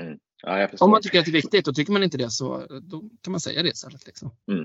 Mm. 0.00 0.18
Ja, 0.42 0.68
Om 0.78 0.90
man 0.90 1.02
tycker 1.02 1.18
att 1.18 1.24
det 1.24 1.30
är 1.30 1.32
viktigt 1.32 1.68
och 1.68 1.74
tycker 1.74 1.92
man 1.92 2.02
inte 2.02 2.18
det 2.18 2.30
så 2.30 2.66
då 2.82 3.10
kan 3.22 3.30
man 3.30 3.40
säga 3.40 3.62
det 3.62 3.68
istället. 3.68 4.06
Liksom. 4.06 4.30
Mm. 4.52 4.64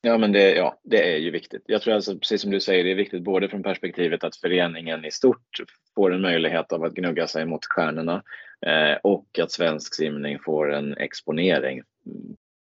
Ja, 0.00 0.18
men 0.18 0.32
det, 0.32 0.54
ja, 0.54 0.80
det 0.82 1.14
är 1.14 1.18
ju 1.18 1.30
viktigt. 1.30 1.62
Jag 1.66 1.82
tror 1.82 1.94
alltså, 1.94 2.18
precis 2.18 2.42
som 2.42 2.50
du 2.50 2.60
säger, 2.60 2.84
det 2.84 2.90
är 2.90 2.94
viktigt 2.94 3.22
både 3.22 3.48
från 3.48 3.62
perspektivet 3.62 4.24
att 4.24 4.36
föreningen 4.36 5.04
i 5.04 5.10
stort 5.10 5.48
får 5.94 6.14
en 6.14 6.20
möjlighet 6.20 6.72
av 6.72 6.84
att 6.84 6.94
gnugga 6.94 7.26
sig 7.26 7.46
mot 7.46 7.64
stjärnorna 7.64 8.22
eh, 8.66 8.98
och 9.02 9.38
att 9.38 9.52
svensk 9.52 9.94
simning 9.94 10.38
får 10.38 10.72
en 10.72 10.96
exponering. 10.96 11.82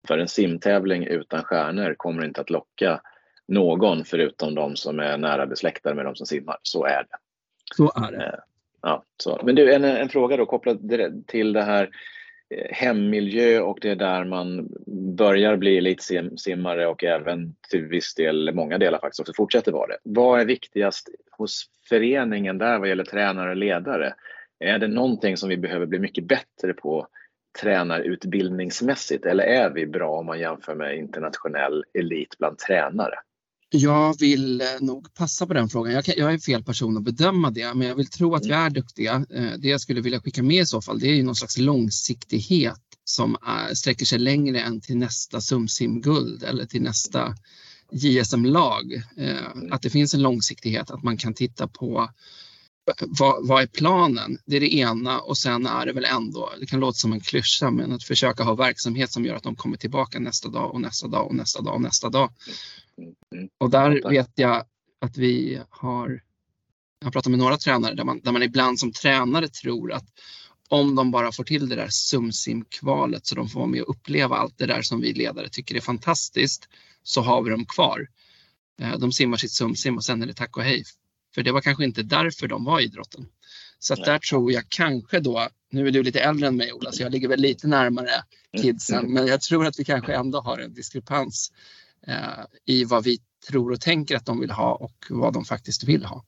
För 0.07 0.17
en 0.17 0.27
simtävling 0.27 1.05
utan 1.07 1.43
stjärnor 1.43 1.95
kommer 1.97 2.25
inte 2.25 2.41
att 2.41 2.49
locka 2.49 3.01
någon 3.47 4.05
förutom 4.05 4.55
de 4.55 4.75
som 4.75 4.99
är 4.99 5.17
nära 5.17 5.45
besläktade 5.45 5.95
med 5.95 6.05
de 6.05 6.15
som 6.15 6.25
simmar. 6.25 6.57
Så 6.61 6.85
är 6.85 7.03
det. 7.09 7.17
Så 7.75 7.91
är 7.95 8.11
det. 8.11 8.25
Eh, 8.25 8.39
ja, 8.81 9.03
så. 9.17 9.41
Men 9.43 9.55
du, 9.55 9.73
en, 9.73 9.83
en 9.83 10.09
fråga 10.09 10.37
då 10.37 10.45
kopplat 10.45 10.77
till 11.27 11.53
det 11.53 11.63
här 11.63 11.89
Eh, 12.49 12.75
hemmiljö 12.75 13.59
och 13.59 13.77
det 13.81 13.89
är 13.89 13.95
där 13.95 14.25
man 14.25 14.69
börjar 15.15 15.57
bli 15.57 15.77
elitsimmare 15.77 16.87
och 16.87 17.03
även 17.03 17.55
till 17.69 17.85
viss 17.85 18.15
del, 18.15 18.53
många 18.53 18.77
delar 18.77 18.99
faktiskt 18.99 19.19
också 19.19 19.33
fortsätter 19.33 19.71
vara 19.71 19.87
det. 19.87 19.97
Vad 20.03 20.41
är 20.41 20.45
viktigast 20.45 21.09
hos 21.31 21.69
föreningen 21.89 22.57
där 22.57 22.79
vad 22.79 22.89
gäller 22.89 23.03
tränare 23.03 23.49
och 23.49 23.55
ledare? 23.55 24.13
Är 24.59 24.79
det 24.79 24.87
någonting 24.87 25.37
som 25.37 25.49
vi 25.49 25.57
behöver 25.57 25.85
bli 25.85 25.99
mycket 25.99 26.23
bättre 26.23 26.73
på 26.73 27.07
tränarutbildningsmässigt 27.61 29.25
eller 29.25 29.43
är 29.43 29.69
vi 29.69 29.85
bra 29.85 30.09
om 30.09 30.25
man 30.25 30.39
jämför 30.39 30.75
med 30.75 30.97
internationell 30.97 31.83
elit 31.93 32.37
bland 32.37 32.57
tränare? 32.57 33.15
Jag 33.75 34.19
vill 34.19 34.61
eh, 34.61 34.67
nog 34.81 35.13
passa 35.13 35.47
på 35.47 35.53
den 35.53 35.69
frågan. 35.69 35.93
Jag, 35.93 36.05
kan, 36.05 36.15
jag, 36.17 36.33
är 36.33 36.37
fel 36.37 36.63
person 36.63 36.97
att 36.97 37.03
bedöma 37.03 37.51
det, 37.51 37.73
men 37.73 37.87
jag 37.87 37.95
vill 37.95 38.09
tro 38.09 38.35
att 38.35 38.45
vi 38.45 38.51
är 38.51 38.69
duktiga. 38.69 39.25
Eh, 39.33 39.51
det 39.57 39.67
jag 39.67 39.81
skulle 39.81 40.01
vilja 40.01 40.21
skicka 40.21 40.43
med 40.43 40.61
i 40.61 40.65
så 40.65 40.81
fall, 40.81 40.99
det 40.99 41.07
är 41.07 41.23
någon 41.23 41.35
slags 41.35 41.57
långsiktighet 41.57 42.81
som 43.03 43.37
är, 43.45 43.73
sträcker 43.73 44.05
sig 44.05 44.19
längre 44.19 44.59
än 44.59 44.81
till 44.81 44.97
nästa 44.97 45.41
SumSim-guld 45.41 46.43
eller 46.43 46.65
till 46.65 46.81
nästa 46.81 47.35
JSM-lag. 47.91 48.93
Eh, 49.17 49.71
att 49.71 49.81
det 49.81 49.89
finns 49.89 50.13
en 50.13 50.21
långsiktighet, 50.21 50.91
att 50.91 51.03
man 51.03 51.17
kan 51.17 51.33
titta 51.33 51.67
på 51.67 52.09
vad, 52.99 53.47
vad, 53.47 53.63
är 53.63 53.67
planen? 53.67 54.37
Det 54.45 54.55
är 54.55 54.59
det 54.59 54.75
ena 54.75 55.19
och 55.19 55.37
sen 55.37 55.65
är 55.65 55.85
det 55.85 55.93
väl 55.93 56.05
ändå, 56.05 56.51
det 56.59 56.65
kan 56.65 56.79
låta 56.79 56.93
som 56.93 57.13
en 57.13 57.19
klyscha, 57.19 57.71
men 57.71 57.91
att 57.91 58.03
försöka 58.03 58.43
ha 58.43 58.55
verksamhet 58.55 59.11
som 59.11 59.25
gör 59.25 59.35
att 59.35 59.43
de 59.43 59.55
kommer 59.55 59.77
tillbaka 59.77 60.19
nästa 60.19 60.49
dag 60.49 60.73
och 60.73 60.81
nästa 60.81 61.07
dag 61.07 61.27
och 61.27 61.35
nästa 61.35 61.61
dag 61.61 61.73
och 61.73 61.81
nästa 61.81 62.09
dag. 62.09 62.33
Och 63.57 63.69
där 63.69 64.09
vet 64.09 64.31
jag 64.35 64.63
att 65.01 65.17
vi 65.17 65.61
har, 65.69 66.21
jag 66.99 67.07
har 67.07 67.11
pratat 67.11 67.29
med 67.29 67.39
några 67.39 67.57
tränare 67.57 67.95
där 67.95 68.03
man, 68.03 68.19
där 68.23 68.31
man 68.31 68.43
ibland 68.43 68.79
som 68.79 68.91
tränare 68.91 69.47
tror 69.47 69.91
att 69.91 70.05
om 70.69 70.95
de 70.95 71.11
bara 71.11 71.31
får 71.31 71.43
till 71.43 71.69
det 71.69 71.75
där 71.75 71.89
SumSim-kvalet 71.89 73.25
så 73.25 73.35
de 73.35 73.49
får 73.49 73.59
vara 73.59 73.69
med 73.69 73.81
och 73.81 73.89
uppleva 73.89 74.35
allt 74.35 74.57
det 74.57 74.65
där 74.65 74.81
som 74.81 75.01
vi 75.01 75.13
ledare 75.13 75.49
tycker 75.49 75.75
är 75.75 75.81
fantastiskt 75.81 76.69
så 77.03 77.21
har 77.21 77.41
vi 77.41 77.49
dem 77.49 77.65
kvar. 77.65 78.07
Eh, 78.81 78.97
de 78.97 79.11
simmar 79.11 79.37
sitt 79.37 79.51
SumSim 79.51 79.97
och 79.97 80.03
sen 80.03 80.21
är 80.21 80.27
det 80.27 80.33
tack 80.33 80.57
och 80.57 80.63
hej. 80.63 80.83
För 81.35 81.43
det 81.43 81.51
var 81.51 81.61
kanske 81.61 81.83
inte 81.83 82.03
därför 82.03 82.47
de 82.47 82.65
var 82.65 82.79
i 82.79 82.83
idrotten. 82.83 83.25
Så 83.79 83.93
att 83.93 84.05
där 84.05 84.19
tror 84.19 84.51
jag 84.51 84.63
kanske 84.69 85.19
då, 85.19 85.47
nu 85.71 85.87
är 85.87 85.91
du 85.91 86.03
lite 86.03 86.19
äldre 86.19 86.47
än 86.47 86.55
mig 86.55 86.73
Ola, 86.73 86.91
så 86.91 87.03
jag 87.03 87.11
ligger 87.11 87.27
väl 87.27 87.39
lite 87.39 87.67
närmare 87.67 88.09
kidsen, 88.61 88.99
mm. 88.99 89.13
men 89.13 89.27
jag 89.27 89.41
tror 89.41 89.65
att 89.67 89.79
vi 89.79 89.83
kanske 89.83 90.13
ändå 90.13 90.39
har 90.39 90.57
en 90.57 90.73
diskrepans 90.73 91.51
Eh, 92.07 92.45
i 92.65 92.85
vad 92.85 93.03
vi 93.03 93.17
tror 93.49 93.71
och 93.71 93.81
tänker 93.81 94.15
att 94.15 94.25
de 94.25 94.39
vill 94.39 94.51
ha 94.51 94.75
och 94.75 95.05
vad 95.09 95.33
de 95.33 95.45
faktiskt 95.45 95.83
vill 95.83 96.05
ha. 96.05 96.25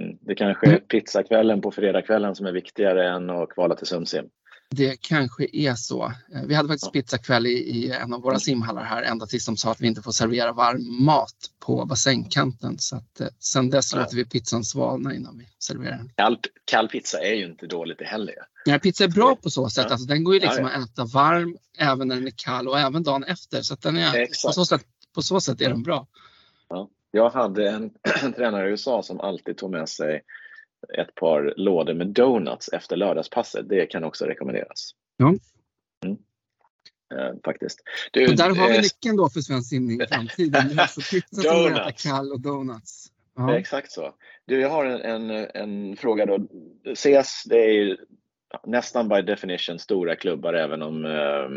Mm. 0.00 0.18
Det 0.20 0.34
kanske 0.34 0.66
är 0.66 0.70
mm. 0.70 0.80
pizzakvällen 0.80 1.60
på 1.60 1.70
fredagskvällen 1.70 2.34
som 2.34 2.46
är 2.46 2.52
viktigare 2.52 3.08
än 3.08 3.30
att 3.30 3.48
kvala 3.48 3.74
till 3.74 3.86
SumSim. 3.86 4.24
Det 4.70 4.96
kanske 5.00 5.46
är 5.52 5.74
så. 5.74 6.04
Eh, 6.04 6.42
vi 6.46 6.54
hade 6.54 6.68
faktiskt 6.68 6.92
pizzakväll 6.92 7.46
i, 7.46 7.50
i 7.50 7.90
en 7.90 8.12
av 8.12 8.22
våra 8.22 8.38
simhallar 8.38 8.84
här 8.84 9.02
ända 9.02 9.26
tills 9.26 9.46
de 9.46 9.56
sa 9.56 9.70
att 9.70 9.80
vi 9.80 9.86
inte 9.86 10.02
får 10.02 10.12
servera 10.12 10.52
varm 10.52 11.04
mat 11.04 11.50
på 11.58 11.84
bassängkanten. 11.84 12.78
Så 12.78 12.96
att, 12.96 13.20
eh, 13.20 13.26
sen 13.38 13.70
dess 13.70 13.94
låter 13.94 14.16
vi 14.16 14.24
pizzan 14.24 14.64
svalna 14.64 15.14
innan 15.14 15.38
vi 15.38 15.48
serverar 15.58 15.96
den. 15.96 16.12
Kall, 16.16 16.38
kall 16.64 16.88
pizza 16.88 17.18
är 17.18 17.34
ju 17.34 17.44
inte 17.44 17.66
dåligt 17.66 18.02
heller. 18.02 18.34
Ja, 18.64 18.78
pizza 18.78 19.04
är 19.04 19.08
bra 19.08 19.36
på 19.36 19.50
så 19.50 19.70
sätt. 19.70 19.84
Ja. 19.86 19.92
Alltså, 19.92 20.06
den 20.06 20.24
går 20.24 20.34
ju 20.34 20.40
liksom 20.40 20.64
ja, 20.64 20.70
ja. 20.74 20.78
att 20.78 20.90
äta 20.90 21.04
varm 21.04 21.56
även 21.78 22.08
när 22.08 22.14
den 22.14 22.26
är 22.26 22.32
kall 22.36 22.68
och 22.68 22.78
även 22.78 23.02
dagen 23.02 23.24
efter. 23.24 23.62
Så 23.62 23.74
den 23.74 23.96
är, 23.96 24.26
på 24.46 24.52
så 24.52 24.64
sätt 24.64 24.84
på 25.14 25.22
så 25.22 25.40
sätt 25.40 25.60
är 25.60 25.68
den 25.68 25.82
bra. 25.82 26.06
Ja. 26.68 26.88
Jag 27.10 27.30
hade 27.30 27.68
en, 27.70 27.90
en 28.22 28.32
tränare 28.32 28.68
i 28.68 28.70
USA 28.70 29.02
som 29.02 29.20
alltid 29.20 29.56
tog 29.56 29.70
med 29.70 29.88
sig 29.88 30.22
ett 30.98 31.14
par 31.14 31.54
lådor 31.56 31.94
med 31.94 32.06
donuts 32.06 32.68
efter 32.68 32.96
lördagspasset. 32.96 33.68
Det 33.68 33.86
kan 33.86 34.04
också 34.04 34.24
rekommenderas. 34.24 34.90
Ja. 35.16 35.34
Mm. 36.04 36.18
Eh, 37.14 37.34
faktiskt. 37.44 37.80
Du, 38.10 38.28
och 38.28 38.36
där 38.36 38.50
har 38.54 38.68
vi 38.68 38.76
eh, 38.76 38.82
nyckeln 38.82 39.16
då 39.16 39.28
för 39.28 39.40
svensk 39.40 39.68
simning 39.68 40.00
i 40.02 40.06
framtiden. 40.06 40.68
Vi 40.68 40.74
måste 40.74 41.00
pizza 41.00 41.42
som 41.42 41.72
äta 41.72 41.92
kall 41.92 42.32
och 42.32 42.40
donuts. 42.40 43.06
Ja. 43.36 43.58
Exakt 43.58 43.92
så. 43.92 44.14
Du, 44.44 44.60
jag 44.60 44.70
har 44.70 44.84
en, 44.84 45.30
en, 45.30 45.30
en 45.54 45.96
fråga 45.96 46.26
då. 46.26 46.38
CS, 46.94 47.44
det 47.44 47.56
är 47.56 47.96
nästan 48.66 49.08
by 49.08 49.22
definition 49.22 49.78
stora 49.78 50.16
klubbar 50.16 50.54
även 50.54 50.82
om 50.82 51.04
eh, 51.04 51.48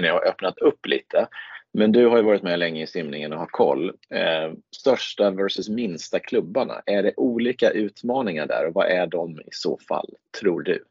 ni 0.00 0.08
har 0.08 0.28
öppnat 0.28 0.58
upp 0.58 0.86
lite. 0.86 1.28
Men 1.74 1.92
du 1.92 2.06
har 2.06 2.16
ju 2.16 2.22
varit 2.22 2.42
med 2.42 2.58
länge 2.58 2.82
i 2.82 2.86
simningen 2.86 3.32
och 3.32 3.38
har 3.38 3.46
koll. 3.46 3.88
Eh, 3.88 4.52
största 4.76 5.30
versus 5.30 5.68
minsta 5.68 6.18
klubbarna, 6.18 6.82
är 6.86 7.02
det 7.02 7.14
olika 7.16 7.70
utmaningar 7.70 8.46
där 8.46 8.66
och 8.66 8.74
vad 8.74 8.86
är 8.86 9.06
de 9.06 9.40
i 9.40 9.48
så 9.50 9.78
fall, 9.88 10.08
tror 10.40 10.62
du? 10.62 10.84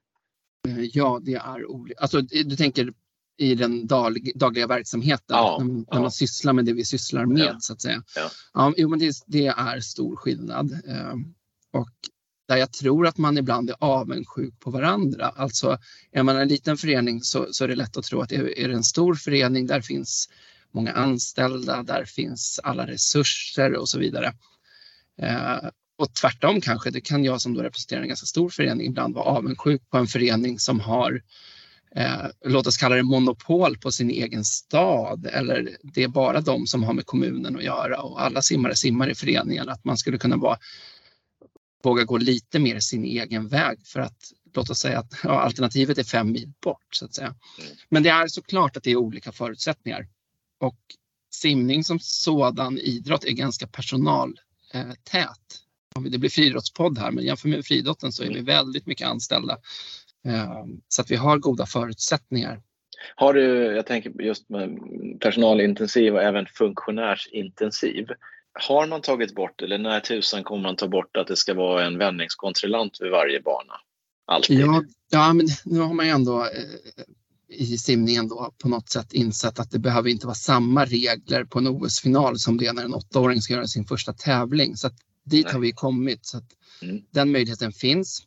Eh, 0.68 0.84
ja, 0.94 1.20
det 1.24 1.34
är 1.34 1.66
olika. 1.66 2.00
Alltså, 2.00 2.22
du 2.22 2.56
tänker 2.56 2.94
i 3.38 3.56
den 3.56 3.88
dag, 3.88 4.32
dagliga 4.36 4.68
verksamheten, 4.68 5.26
ja, 5.28 5.58
när, 5.62 5.74
när 5.74 5.86
ja. 5.92 6.02
man 6.02 6.12
sysslar 6.12 6.54
med 6.54 6.66
det 6.66 6.74
vi 6.74 6.86
sysslar 6.86 7.26
med 7.26 7.40
ja. 7.40 7.58
så 7.60 7.74
att 7.74 7.82
säga. 7.82 8.04
Ja. 8.16 8.30
Ja, 8.54 8.74
jo, 8.78 8.90
men 8.90 9.00
det, 9.00 9.14
det 9.26 9.48
är 9.48 9.80
stor 9.80 10.16
skillnad. 10.16 10.72
Eh, 10.72 11.14
och 11.74 11.90
där 12.48 12.58
jag 12.58 12.74
tror 12.74 13.08
att 13.08 13.18
man 13.18 13.38
ibland 13.38 13.70
är 13.70 13.76
avundsjuk 13.80 14.60
på 14.60 14.72
varandra. 14.72 15.26
Alltså 15.26 15.78
är 16.12 16.24
man 16.24 16.38
en 16.38 16.48
liten 16.48 16.78
förening 16.78 17.22
så, 17.22 17.48
så 17.52 17.64
är 17.64 17.68
det 17.68 17.76
lätt 17.76 17.98
att 17.98 18.06
tro 18.06 18.22
att 18.22 18.32
är, 18.32 18.60
är 18.60 18.68
det 18.68 18.74
en 18.74 18.84
stor 18.84 19.16
förening 19.16 19.68
där 19.68 19.82
finns 19.82 20.30
många 20.74 20.92
anställda, 20.92 21.84
där 21.84 22.06
finns 22.06 22.60
alla 22.64 22.88
resurser 22.88 23.76
och 23.76 23.90
så 23.90 24.00
vidare. 24.00 24.34
Eh, 25.22 25.70
och 25.98 26.14
tvärtom 26.14 26.62
kanske, 26.62 26.90
det 26.90 27.02
kan 27.02 27.24
jag 27.24 27.42
som 27.42 27.54
då 27.54 27.62
representerar 27.62 28.02
en 28.02 28.08
ganska 28.08 28.26
stor 28.26 28.50
förening 28.50 28.88
ibland 28.88 29.16
vara 29.16 29.26
avundsjuk 29.26 29.90
på 29.90 29.98
en 29.98 30.08
förening 30.08 30.60
som 30.60 30.80
har 30.80 31.22
eh, 31.96 32.26
låt 32.46 32.68
oss 32.68 32.78
kalla 32.78 32.96
det 32.96 33.04
monopol 33.04 33.78
på 33.78 33.92
sin 33.92 34.10
egen 34.10 34.46
stad 34.46 35.26
eller 35.26 35.78
det 35.84 36.04
är 36.04 36.08
bara 36.08 36.42
de 36.42 36.68
som 36.68 36.84
har 36.84 36.94
med 36.94 37.06
kommunen 37.06 37.56
att 37.56 37.64
göra 37.64 38.02
och 38.02 38.22
alla 38.22 38.42
simmare 38.42 38.76
simmar 38.76 39.10
i 39.10 39.16
föreningen. 39.16 39.70
Att 39.70 39.86
man 39.86 39.98
skulle 39.98 40.18
kunna 40.18 40.38
vara, 40.38 40.58
våga 41.84 42.04
gå 42.04 42.18
lite 42.18 42.60
mer 42.60 42.80
sin 42.80 43.04
egen 43.04 43.48
väg 43.48 43.80
för 43.86 44.00
att 44.00 44.18
låt 44.54 44.70
oss 44.70 44.80
säga 44.80 45.00
att 45.00 45.14
ja, 45.24 45.42
alternativet 45.42 45.98
är 45.98 46.04
fem 46.04 46.32
mil 46.32 46.52
bort 46.64 46.96
så 46.96 47.06
att 47.06 47.16
säga. 47.16 47.28
Mm. 47.28 47.72
Men 47.90 48.04
det 48.04 48.10
är 48.10 48.28
såklart 48.28 48.78
att 48.78 48.84
det 48.84 48.92
är 48.92 48.96
olika 48.96 49.32
förutsättningar 49.32 50.08
och 50.62 50.80
simning 51.34 51.84
som 51.84 52.00
sådan 52.00 52.78
idrott 52.78 53.26
är 53.26 53.32
ganska 53.32 53.68
personaltät. 53.68 54.38
Det 56.10 56.18
blir 56.18 56.30
friidrottspodd 56.30 56.98
här, 56.98 57.12
men 57.12 57.24
jämför 57.24 57.50
med 57.50 57.66
friidrotten 57.66 58.12
så 58.12 58.24
är 58.24 58.30
vi 58.30 58.42
väldigt 58.42 58.86
mycket 58.86 59.08
anställda. 59.08 59.58
Eh, 60.28 60.66
så 60.88 61.02
att 61.02 61.12
vi 61.12 61.16
har 61.16 61.38
goda 61.38 61.66
förutsättningar. 61.66 62.62
Har 63.16 63.34
du, 63.34 63.66
jag 63.76 63.86
tänker 63.86 64.22
just 64.22 64.50
med 64.50 64.80
personalintensiv 65.20 66.14
och 66.14 66.24
även 66.24 66.46
funktionärsintensiv. 66.46 68.08
Har 68.54 68.88
man 68.88 69.02
tagit 69.02 69.36
bort, 69.36 69.62
eller 69.62 69.78
när 69.78 70.00
tusan 70.00 70.44
kommer 70.44 70.64
man 70.64 70.76
ta 70.76 70.88
bort 70.88 71.18
att 71.18 71.28
det 71.28 71.36
ska 71.36 71.54
vara 71.54 71.86
en 71.86 71.98
vändningskontrollant 71.98 72.98
vid 73.02 73.12
varje 73.12 73.42
bana? 73.42 73.74
Alltid? 74.28 74.60
Ja, 74.60 74.84
ja 75.12 75.34
men 75.34 75.48
nu 75.66 75.80
har 75.80 75.94
man 75.94 76.06
ju 76.06 76.12
ändå 76.12 76.42
eh, 76.42 77.04
i 77.52 77.78
simningen 77.78 78.28
då 78.28 78.54
på 78.58 78.70
något 78.70 78.90
sätt 78.90 79.14
insett 79.14 79.60
att 79.60 79.72
det 79.72 79.80
behöver 79.80 80.10
inte 80.10 80.28
vara 80.28 80.36
samma 80.36 80.86
regler 80.86 81.44
på 81.44 81.60
en 81.60 81.68
OS-final 81.68 82.40
som 82.40 82.58
det 82.58 82.68
är 82.68 82.74
när 82.74 82.86
en 82.86 82.94
åttaåring 82.94 83.42
ska 83.42 83.54
göra 83.54 83.68
sin 83.68 83.86
första 83.86 84.14
tävling. 84.14 84.78
Så 84.78 84.88
att 84.88 84.96
dit 85.26 85.46
Nej. 85.46 85.54
har 85.54 85.60
vi 85.60 85.72
kommit. 85.72 86.26
Så 86.26 86.38
att 86.38 86.50
mm. 86.82 87.02
Den 87.12 87.32
möjligheten 87.32 87.72
finns. 87.72 88.24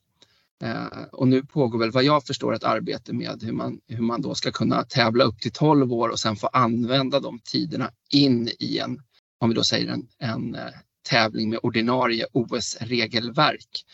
Eh, 0.63 1.03
och 1.13 1.29
nu 1.29 1.43
pågår 1.43 1.79
väl 1.79 1.91
vad 1.91 2.05
jag 2.05 2.25
förstår 2.25 2.55
ett 2.55 2.65
arbete 2.65 3.13
med 3.13 3.43
hur 3.43 3.53
man, 3.53 3.81
hur 3.89 4.03
man 4.03 4.23
då 4.23 4.35
ska 4.35 4.53
kunna 4.53 4.83
tävla 4.83 5.25
upp 5.25 5.41
till 5.41 5.53
12 5.53 5.93
år 5.93 6.09
och 6.09 6.21
sen 6.21 6.37
få 6.37 6.47
använda 6.47 7.21
de 7.21 7.41
tiderna 7.45 7.91
in 8.11 8.51
i 8.59 8.79
en, 8.79 9.01
om 9.39 9.49
vi 9.49 9.55
då 9.55 9.65
säger 9.65 9.93
en, 9.93 10.09
en 10.19 10.55
eh, 10.55 10.61
tävling 11.09 11.51
med 11.51 11.59
ordinarie 11.63 12.27
OS-regelverk. 12.33 13.85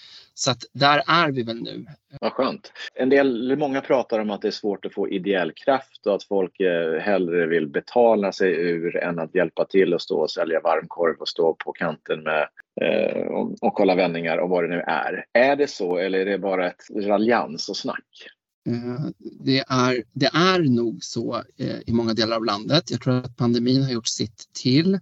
Så 0.40 0.50
att 0.50 0.64
där 0.72 1.02
är 1.06 1.30
vi 1.30 1.42
väl 1.42 1.62
nu. 1.62 1.86
Vad 2.20 2.32
skönt. 2.32 2.72
En 2.94 3.08
del, 3.08 3.56
många 3.56 3.80
pratar 3.80 4.18
om 4.18 4.30
att 4.30 4.42
det 4.42 4.48
är 4.48 4.52
svårt 4.52 4.84
att 4.84 4.94
få 4.94 5.08
ideell 5.08 5.52
kraft 5.52 6.06
och 6.06 6.14
att 6.14 6.24
folk 6.24 6.60
eh, 6.60 7.00
hellre 7.00 7.46
vill 7.46 7.68
betala 7.68 8.32
sig 8.32 8.52
ur 8.52 8.96
än 8.96 9.18
att 9.18 9.34
hjälpa 9.34 9.64
till 9.64 9.94
och 9.94 10.02
stå 10.02 10.20
och 10.20 10.30
sälja 10.30 10.60
varmkorv 10.60 11.16
och 11.20 11.28
stå 11.28 11.54
på 11.54 11.72
kanten 11.72 12.22
med 12.22 12.48
eh, 12.80 13.22
och, 13.22 13.56
och 13.60 13.74
kolla 13.74 13.94
vändningar 13.94 14.38
och 14.38 14.48
vad 14.48 14.64
det 14.64 14.68
nu 14.68 14.80
är. 14.86 15.24
Är 15.32 15.56
det 15.56 15.70
så 15.70 15.98
eller 15.98 16.18
är 16.18 16.24
det 16.24 16.38
bara 16.38 16.66
ett 16.66 16.82
raljans 16.96 17.68
och 17.68 17.76
snack? 17.76 18.28
Eh, 18.68 19.06
det 19.20 19.58
är, 19.58 20.02
det 20.12 20.30
är 20.34 20.74
nog 20.76 20.98
så 21.00 21.42
i 21.86 21.92
många 21.92 22.14
delar 22.14 22.36
av 22.36 22.44
landet. 22.44 22.90
Jag 22.90 23.00
tror 23.00 23.18
att 23.18 23.36
pandemin 23.36 23.82
har 23.82 23.92
gjort 23.92 24.08
sitt 24.08 24.48
till. 24.52 24.98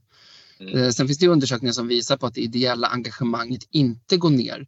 Mm. 0.60 0.92
Sen 0.92 1.06
finns 1.06 1.18
det 1.18 1.28
undersökningar 1.28 1.72
som 1.72 1.88
visar 1.88 2.16
på 2.16 2.26
att 2.26 2.34
det 2.34 2.40
ideella 2.40 2.86
engagemanget 2.86 3.62
inte 3.70 4.16
går 4.16 4.30
ner. 4.30 4.66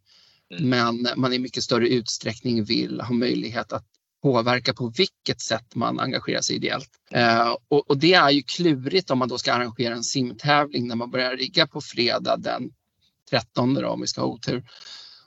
Mm. 0.51 0.69
Men 0.69 1.07
man 1.15 1.33
i 1.33 1.39
mycket 1.39 1.63
större 1.63 1.87
utsträckning 1.87 2.63
vill 2.63 3.01
ha 3.01 3.13
möjlighet 3.13 3.73
att 3.73 3.85
påverka 4.23 4.73
på 4.73 4.93
vilket 4.97 5.41
sätt 5.41 5.75
man 5.75 5.99
engagerar 5.99 6.41
sig 6.41 6.55
ideellt. 6.55 6.89
Eh, 7.11 7.55
och, 7.67 7.89
och, 7.89 7.97
det 7.97 8.13
är 8.13 8.29
ju 8.29 8.43
klurigt 8.43 9.11
om 9.11 9.19
man 9.19 9.29
då 9.29 9.37
ska 9.37 9.53
arrangera 9.53 9.95
en 9.95 10.03
simtävling 10.03 10.87
när 10.87 10.95
man 10.95 11.11
börjar 11.11 11.37
rigga 11.37 11.67
på 11.67 11.81
fredag 11.81 12.37
den 12.37 12.71
13 13.29 13.73
då, 13.73 13.87
om 13.87 14.01
vi 14.01 14.07
ska 14.07 14.21
ha 14.21 14.27
otur. 14.27 14.63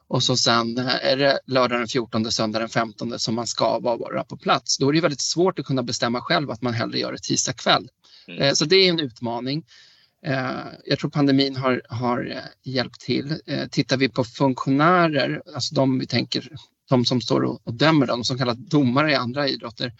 Och 0.08 0.22
så 0.22 0.36
sen 0.36 0.78
eh, 0.78 1.04
är 1.04 1.16
det 1.16 1.38
lördag 1.46 1.80
den 1.80 1.88
14, 1.88 2.32
söndag 2.32 2.58
den 2.58 2.68
15 2.68 3.18
som 3.18 3.34
man 3.34 3.46
ska 3.46 3.78
vara 3.78 4.24
på 4.24 4.36
plats. 4.36 4.78
Då 4.78 4.88
är 4.88 4.92
det 4.92 5.00
väldigt 5.00 5.20
svårt 5.20 5.58
att 5.58 5.66
kunna 5.66 5.82
bestämma 5.82 6.20
själv 6.20 6.50
att 6.50 6.62
man 6.62 6.74
hellre 6.74 6.98
gör 6.98 7.12
det 7.12 7.22
tisdag 7.22 7.52
kväll. 7.52 7.88
Mm. 8.28 8.42
Eh, 8.42 8.52
så 8.52 8.64
det 8.64 8.76
är 8.76 8.88
en 8.88 9.00
utmaning. 9.00 9.64
Eh, 10.26 10.66
jag 10.84 10.98
tror 10.98 11.10
pandemin 11.10 11.56
har, 11.56 11.82
har 11.88 12.30
eh, 12.30 12.72
hjälpt 12.72 13.00
till. 13.00 13.40
Eh, 13.46 13.66
tittar 13.68 13.96
vi 13.96 14.08
på 14.08 14.24
funktionärer, 14.24 15.42
alltså 15.54 15.74
de 15.74 15.98
vi 15.98 16.06
tänker 16.06 16.48
de 16.88 17.04
som 17.04 17.20
står 17.20 17.42
och, 17.42 17.74
dömer, 17.74 18.06
de 18.06 18.24
som 18.24 18.38
kallas 18.38 18.58
domare 18.58 19.10
i 19.10 19.14
andra 19.14 19.48
idrotter. 19.48 19.92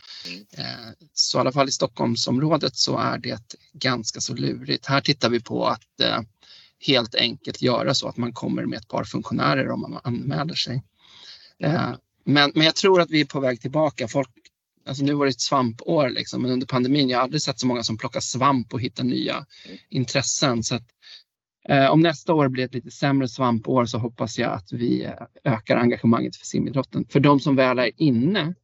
Så 1.15 1.39
i 1.39 1.41
alla 1.41 1.53
fall 1.53 1.69
i 1.69 1.73
Stockholmsområdet 1.73 2.77
så 2.77 2.99
är 2.99 3.19
det 3.19 3.57
ganska 3.73 4.21
så 4.21 4.35
lurigt. 4.35 4.87
Här 4.87 5.01
tittar 5.01 5.31
vi 5.31 5.41
på 5.41 5.67
att 5.67 5.81
helt 6.87 7.15
enkelt 7.15 7.63
göra 7.63 7.95
så 7.95 8.09
att 8.09 8.17
man 8.17 8.33
kommer 8.33 8.65
med 8.65 8.79
ett 8.79 8.89
par 8.89 9.05
funktionärer 9.05 9.71
om 9.71 9.81
man 9.81 10.01
anmäler 10.05 10.55
sig. 10.55 10.83
Men, 12.25 12.53
men 12.55 12.65
jag 12.65 12.75
tror 12.75 13.01
att 13.01 13.11
vi 13.11 13.21
är 13.21 13.25
på 13.25 13.41
väg 13.41 13.61
tillbaka. 13.61 14.09
Folk 14.09 14.31
Alltså 14.87 15.05
nu 15.05 15.15
var 15.15 15.27
det 15.27 15.31
ett 15.31 15.41
svampår, 15.41 16.09
liksom, 16.09 16.43
men 16.43 16.51
under 16.51 16.67
pandemin 16.67 17.09
jag 17.09 17.19
har 17.19 17.23
aldrig 17.23 17.43
sett 17.43 17.59
så 17.59 17.67
många 17.67 17.83
som 17.83 17.99
plockar 17.99 18.21
svamp 18.21 18.75
och 18.75 18.81
hittar 18.81 19.05
nya 19.05 19.47
intressen. 19.89 20.63
Så 20.63 20.75
att, 20.75 20.83
eh, 21.69 21.91
om 21.91 22.01
nästa 22.01 22.35
år 22.35 22.49
blir 22.49 22.65
ett 22.65 22.75
lite 22.75 22.91
sämre 22.91 23.29
svampår 23.29 23.85
så 23.85 23.99
hoppas 23.99 24.39
jag 24.39 24.53
att 24.53 24.73
vi 24.73 25.05
eh, 25.05 25.53
ökar 25.53 25.77
engagemanget 25.77 26.37
för 26.37 26.47
simidrotten. 26.47 27.05
För 27.09 27.21
de 27.21 27.41
som 27.41 27.57
väl 27.57 27.79
är 27.79 27.91
inne, 27.97 28.55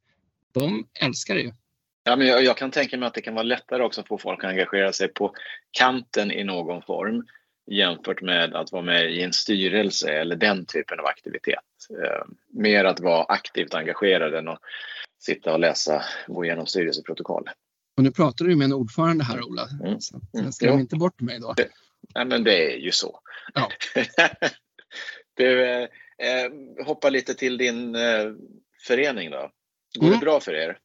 de 0.52 0.87
älskar 1.00 1.35
det 1.35 1.40
ju. 1.40 1.52
Ja, 2.04 2.16
men 2.16 2.26
jag, 2.26 2.44
jag, 2.44 2.56
kan 2.56 2.70
tänka 2.70 2.96
mig 2.96 3.06
att 3.06 3.14
det 3.14 3.20
kan 3.20 3.35
vara 3.35 3.42
lättare 3.42 3.83
också 3.83 4.00
att 4.00 4.09
få 4.09 4.18
folk 4.18 4.44
att 4.44 4.50
engagera 4.50 4.92
sig 4.92 5.09
på 5.09 5.35
kanten 5.70 6.33
i 6.33 6.44
någon 6.44 6.83
form 6.83 7.26
jämfört 7.70 8.22
med 8.22 8.54
att 8.54 8.72
vara 8.72 8.83
med 8.83 9.12
i 9.12 9.22
en 9.22 9.33
styrelse 9.33 10.11
eller 10.12 10.37
den 10.37 10.66
typen 10.66 11.00
av 11.00 11.06
aktivitet. 11.06 11.59
Eh, 11.90 12.24
mer 12.48 12.85
att 12.85 13.00
vara 13.00 13.24
aktivt 13.24 13.74
engagerad 13.74 14.35
än 14.35 14.48
att 14.48 14.61
sitta 15.20 15.52
och 15.52 15.61
läsa, 15.61 16.04
gå 16.26 16.44
igenom 16.44 16.66
styrelseprotokoll. 16.66 17.50
Och 17.96 18.02
nu 18.02 18.11
pratar 18.11 18.44
du 18.44 18.56
med 18.56 18.64
en 18.64 18.72
ordförande 18.72 19.24
här 19.24 19.42
Ola, 19.42 19.68
mm. 19.85 20.00
så 20.00 20.20
mm. 20.35 20.52
skräm 20.52 20.80
inte 20.80 20.96
bort 20.96 21.20
mig 21.20 21.40
då. 21.40 21.54
nej 22.14 22.24
men 22.24 22.44
det 22.44 22.74
är 22.74 22.76
ju 22.76 22.92
så. 22.92 23.20
Ja. 23.54 23.68
du, 25.37 25.66
eh, 25.66 25.88
eh, 26.18 26.50
hoppa 26.87 27.11
lite 27.11 27.35
till 27.35 27.59
din 27.59 27.94
eh, 27.94 28.33
förening 28.87 29.30
då. 29.30 29.50
Går 29.98 30.06
mm. 30.06 30.18
det 30.18 30.24
bra 30.24 30.40
för 30.40 30.54
er? 30.54 30.78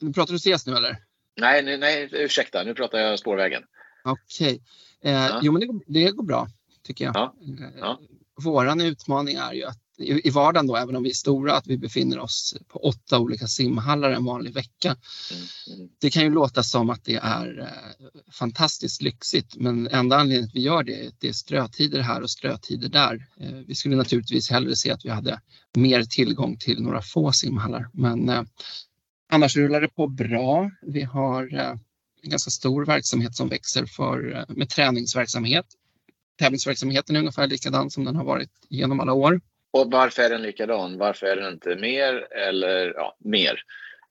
Nu 0.00 0.12
pratar 0.12 0.32
du 0.32 0.36
ses 0.36 0.66
nu 0.66 0.76
eller? 0.76 0.96
Nej, 1.36 1.62
nej, 1.62 1.78
nej, 1.78 2.08
ursäkta, 2.12 2.62
nu 2.64 2.74
pratar 2.74 2.98
jag 2.98 3.18
spårvägen. 3.18 3.62
Okej. 4.04 4.60
Okay. 5.00 5.12
Eh, 5.12 5.26
ja. 5.26 5.40
Jo, 5.42 5.52
men 5.52 5.60
det 5.60 5.66
går, 5.66 5.80
det 5.86 6.10
går 6.10 6.24
bra 6.24 6.48
tycker 6.82 7.04
jag. 7.04 7.16
Ja. 7.16 7.34
Eh, 7.42 7.78
ja. 7.78 8.00
Våran 8.34 8.80
utmaning 8.80 9.36
är 9.36 9.52
ju 9.52 9.64
att 9.64 9.78
i 10.00 10.30
vardagen 10.30 10.66
då, 10.66 10.76
även 10.76 10.96
om 10.96 11.02
vi 11.02 11.10
är 11.10 11.14
stora, 11.14 11.56
att 11.56 11.66
vi 11.66 11.78
befinner 11.78 12.18
oss 12.18 12.56
på 12.68 12.78
åtta 12.78 13.18
olika 13.18 13.46
simhallar 13.46 14.10
en 14.10 14.24
vanlig 14.24 14.54
vecka. 14.54 14.96
Mm. 15.68 15.88
Det 16.00 16.10
kan 16.10 16.22
ju 16.22 16.30
låta 16.30 16.62
som 16.62 16.90
att 16.90 17.04
det 17.04 17.16
är 17.16 17.60
eh, 17.60 18.32
fantastiskt 18.32 19.02
lyxigt, 19.02 19.56
men 19.56 19.88
enda 19.88 20.16
anledningen 20.16 20.48
att 20.48 20.54
vi 20.54 20.60
gör 20.60 20.82
det, 20.82 21.10
det 21.18 21.28
är 21.28 21.32
strötider 21.32 22.00
här 22.00 22.22
och 22.22 22.30
strötider 22.30 22.88
där. 22.88 23.26
Eh, 23.40 23.52
vi 23.66 23.74
skulle 23.74 23.96
naturligtvis 23.96 24.50
hellre 24.50 24.76
se 24.76 24.90
att 24.90 25.04
vi 25.04 25.08
hade 25.08 25.40
mer 25.76 26.02
tillgång 26.02 26.56
till 26.56 26.82
några 26.82 27.02
få 27.02 27.32
simhallar, 27.32 27.88
men 27.92 28.28
eh, 28.28 28.42
annars 29.32 29.56
rullar 29.56 29.80
det 29.80 29.88
på 29.88 30.06
bra. 30.06 30.70
Vi 30.82 31.02
har 31.02 31.54
en 32.22 32.30
ganska 32.30 32.50
stor 32.50 32.84
verksamhet 32.86 33.36
som 33.36 33.48
växer 33.48 33.86
för, 33.86 34.44
med 34.48 34.68
träningsverksamhet. 34.68 35.66
Tävlingsverksamheten 36.38 37.16
är 37.16 37.20
ungefär 37.20 37.46
likadan 37.46 37.90
som 37.90 38.04
den 38.04 38.16
har 38.16 38.24
varit 38.24 38.50
genom 38.68 39.00
alla 39.00 39.12
år. 39.12 39.40
Och 39.72 39.90
varför 39.90 40.22
är 40.22 40.30
den 40.30 40.42
likadan? 40.42 40.98
Varför 40.98 41.26
är 41.26 41.36
den 41.36 41.52
inte 41.52 41.76
mer 41.76 42.32
eller 42.32 42.94
ja, 42.96 43.16
mer? 43.18 43.62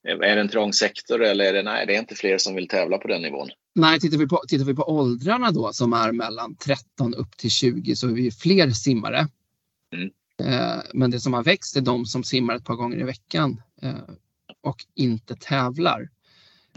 Är 0.08 0.36
det 0.36 0.42
en 0.42 0.50
trång 0.50 0.74
sektor 0.74 1.24
eller 1.24 1.46
är 1.46 1.54
det, 1.54 1.64
nej, 1.64 1.86
det 1.86 1.96
är 1.96 2.00
inte 2.00 2.16
fler 2.16 2.38
som 2.38 2.56
vill 2.56 2.68
tävla 2.68 2.98
på 2.98 3.08
den 3.08 3.22
nivån? 3.22 3.50
Nej, 3.76 4.00
tittar 4.00 4.18
vi, 4.18 4.28
på, 4.28 4.42
tittar 4.48 4.66
vi 4.66 4.76
på 4.76 4.90
åldrarna 4.90 5.52
då 5.52 5.74
som 5.74 5.94
är 5.94 6.12
mellan 6.12 6.56
13 6.56 7.14
upp 7.14 7.38
till 7.38 7.52
20 7.52 7.96
så 7.96 8.08
är 8.08 8.12
vi 8.12 8.32
fler 8.32 8.70
simmare. 8.70 9.28
Mm. 9.94 10.10
Eh, 10.44 10.82
men 10.94 11.12
det 11.12 11.20
som 11.20 11.34
har 11.34 11.44
växt 11.44 11.78
är 11.78 11.82
de 11.82 12.06
som 12.06 12.24
simmar 12.24 12.56
ett 12.56 12.66
par 12.66 12.76
gånger 12.76 13.00
i 13.00 13.04
veckan 13.04 13.62
eh, 13.82 13.94
och 14.64 14.86
inte 14.96 15.36
tävlar. 15.36 16.10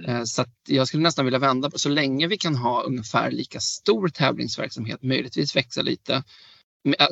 Eh, 0.05 0.25
så 0.25 0.45
jag 0.69 0.89
skulle 0.89 1.03
nästan 1.03 1.25
vilja 1.25 1.39
vända 1.39 1.71
på 1.71 1.79
så 1.79 1.89
länge 1.89 2.27
vi 2.27 2.39
kan 2.39 2.55
ha 2.55 2.83
ungefär 2.83 3.31
lika 3.31 3.61
stor 3.61 4.09
tävlingsverksamhet, 4.09 5.03
möjligtvis 5.03 5.57
växa 5.57 5.83
lite 5.83 6.23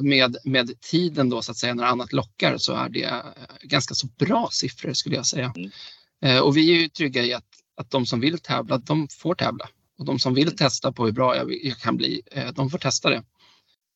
med, 0.00 0.36
med 0.44 0.80
tiden 0.80 1.28
då 1.28 1.42
så 1.42 1.50
att 1.50 1.56
säga 1.56 1.74
när 1.74 1.84
annat 1.84 2.12
lockar 2.12 2.58
så 2.58 2.74
är 2.74 2.88
det 2.88 3.22
ganska 3.62 3.94
så 3.94 4.06
bra 4.06 4.48
siffror 4.52 4.92
skulle 4.92 5.16
jag 5.16 5.26
säga. 5.26 5.52
Mm. 5.56 6.42
Och 6.42 6.56
vi 6.56 6.70
är 6.70 6.80
ju 6.80 6.88
trygga 6.88 7.22
i 7.22 7.34
att, 7.34 7.44
att 7.76 7.90
de 7.90 8.06
som 8.06 8.20
vill 8.20 8.38
tävla, 8.38 8.78
de 8.78 9.08
får 9.08 9.34
tävla. 9.34 9.68
Och 9.98 10.04
de 10.04 10.18
som 10.18 10.34
vill 10.34 10.56
testa 10.56 10.92
på 10.92 11.04
hur 11.04 11.12
bra 11.12 11.36
jag, 11.36 11.64
jag 11.64 11.78
kan 11.78 11.96
bli, 11.96 12.22
de 12.54 12.70
får 12.70 12.78
testa 12.78 13.10
det. 13.10 13.22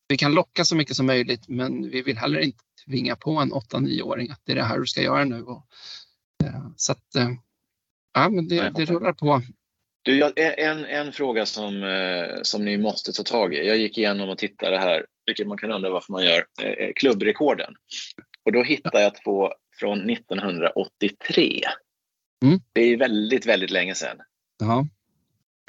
Vi 0.08 0.16
kan 0.16 0.34
locka 0.34 0.64
så 0.64 0.76
mycket 0.76 0.96
som 0.96 1.06
möjligt 1.06 1.48
men 1.48 1.90
vi 1.90 2.02
vill 2.02 2.18
heller 2.18 2.40
inte 2.40 2.64
tvinga 2.87 3.16
på 3.16 3.30
en 3.30 3.52
8-9-åring 3.52 4.30
att 4.30 4.40
det 4.44 4.52
är 4.52 4.56
det 4.56 4.64
här 4.64 4.78
du 4.78 4.87
ska 4.87 5.02
göra 5.02 5.24
nu. 5.24 5.42
Och, 5.42 5.66
så 6.76 6.92
att 6.92 7.16
Ja, 8.14 8.28
men 8.28 8.48
det, 8.48 8.72
det 8.74 8.84
rullar 8.84 9.12
på. 9.12 9.42
Du, 10.02 10.32
en, 10.37 10.84
en 10.84 11.12
fråga 11.12 11.46
som, 11.46 11.82
eh, 11.82 12.42
som 12.42 12.64
ni 12.64 12.78
måste 12.78 13.12
ta 13.12 13.22
tag 13.22 13.54
i. 13.54 13.66
Jag 13.66 13.76
gick 13.76 13.98
igenom 13.98 14.28
och 14.28 14.38
tittade 14.38 14.78
här, 14.78 15.06
vilket 15.26 15.46
man 15.46 15.58
kan 15.58 15.72
undra 15.72 15.90
varför 15.90 16.12
man 16.12 16.24
gör, 16.24 16.46
eh, 16.62 16.90
klubbrekorden. 16.96 17.74
Och 18.44 18.52
då 18.52 18.62
hittade 18.62 19.02
jag 19.02 19.22
två 19.24 19.52
från 19.80 20.10
1983. 20.10 21.62
Mm. 22.44 22.60
Det 22.72 22.80
är 22.80 22.96
väldigt, 22.96 23.46
väldigt 23.46 23.70
länge 23.70 23.94
sedan. 23.94 24.16
Jaha. 24.58 24.87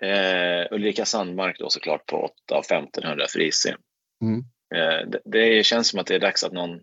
Eh, 0.01 0.67
Ulrika 0.71 1.05
Sandmark 1.05 1.59
då 1.59 1.69
såklart 1.69 2.05
på 2.05 2.17
8 2.47 2.55
av 2.55 2.63
1500 2.63 3.25
frisim. 3.29 3.75
Mm. 4.21 4.39
Eh, 4.75 5.09
det, 5.09 5.19
det, 5.25 5.65
känns 5.65 5.89
som 5.89 5.99
att 5.99 6.07
det 6.07 6.15
är 6.15 6.19
dags 6.19 6.43
att 6.43 6.53
någon 6.53 6.79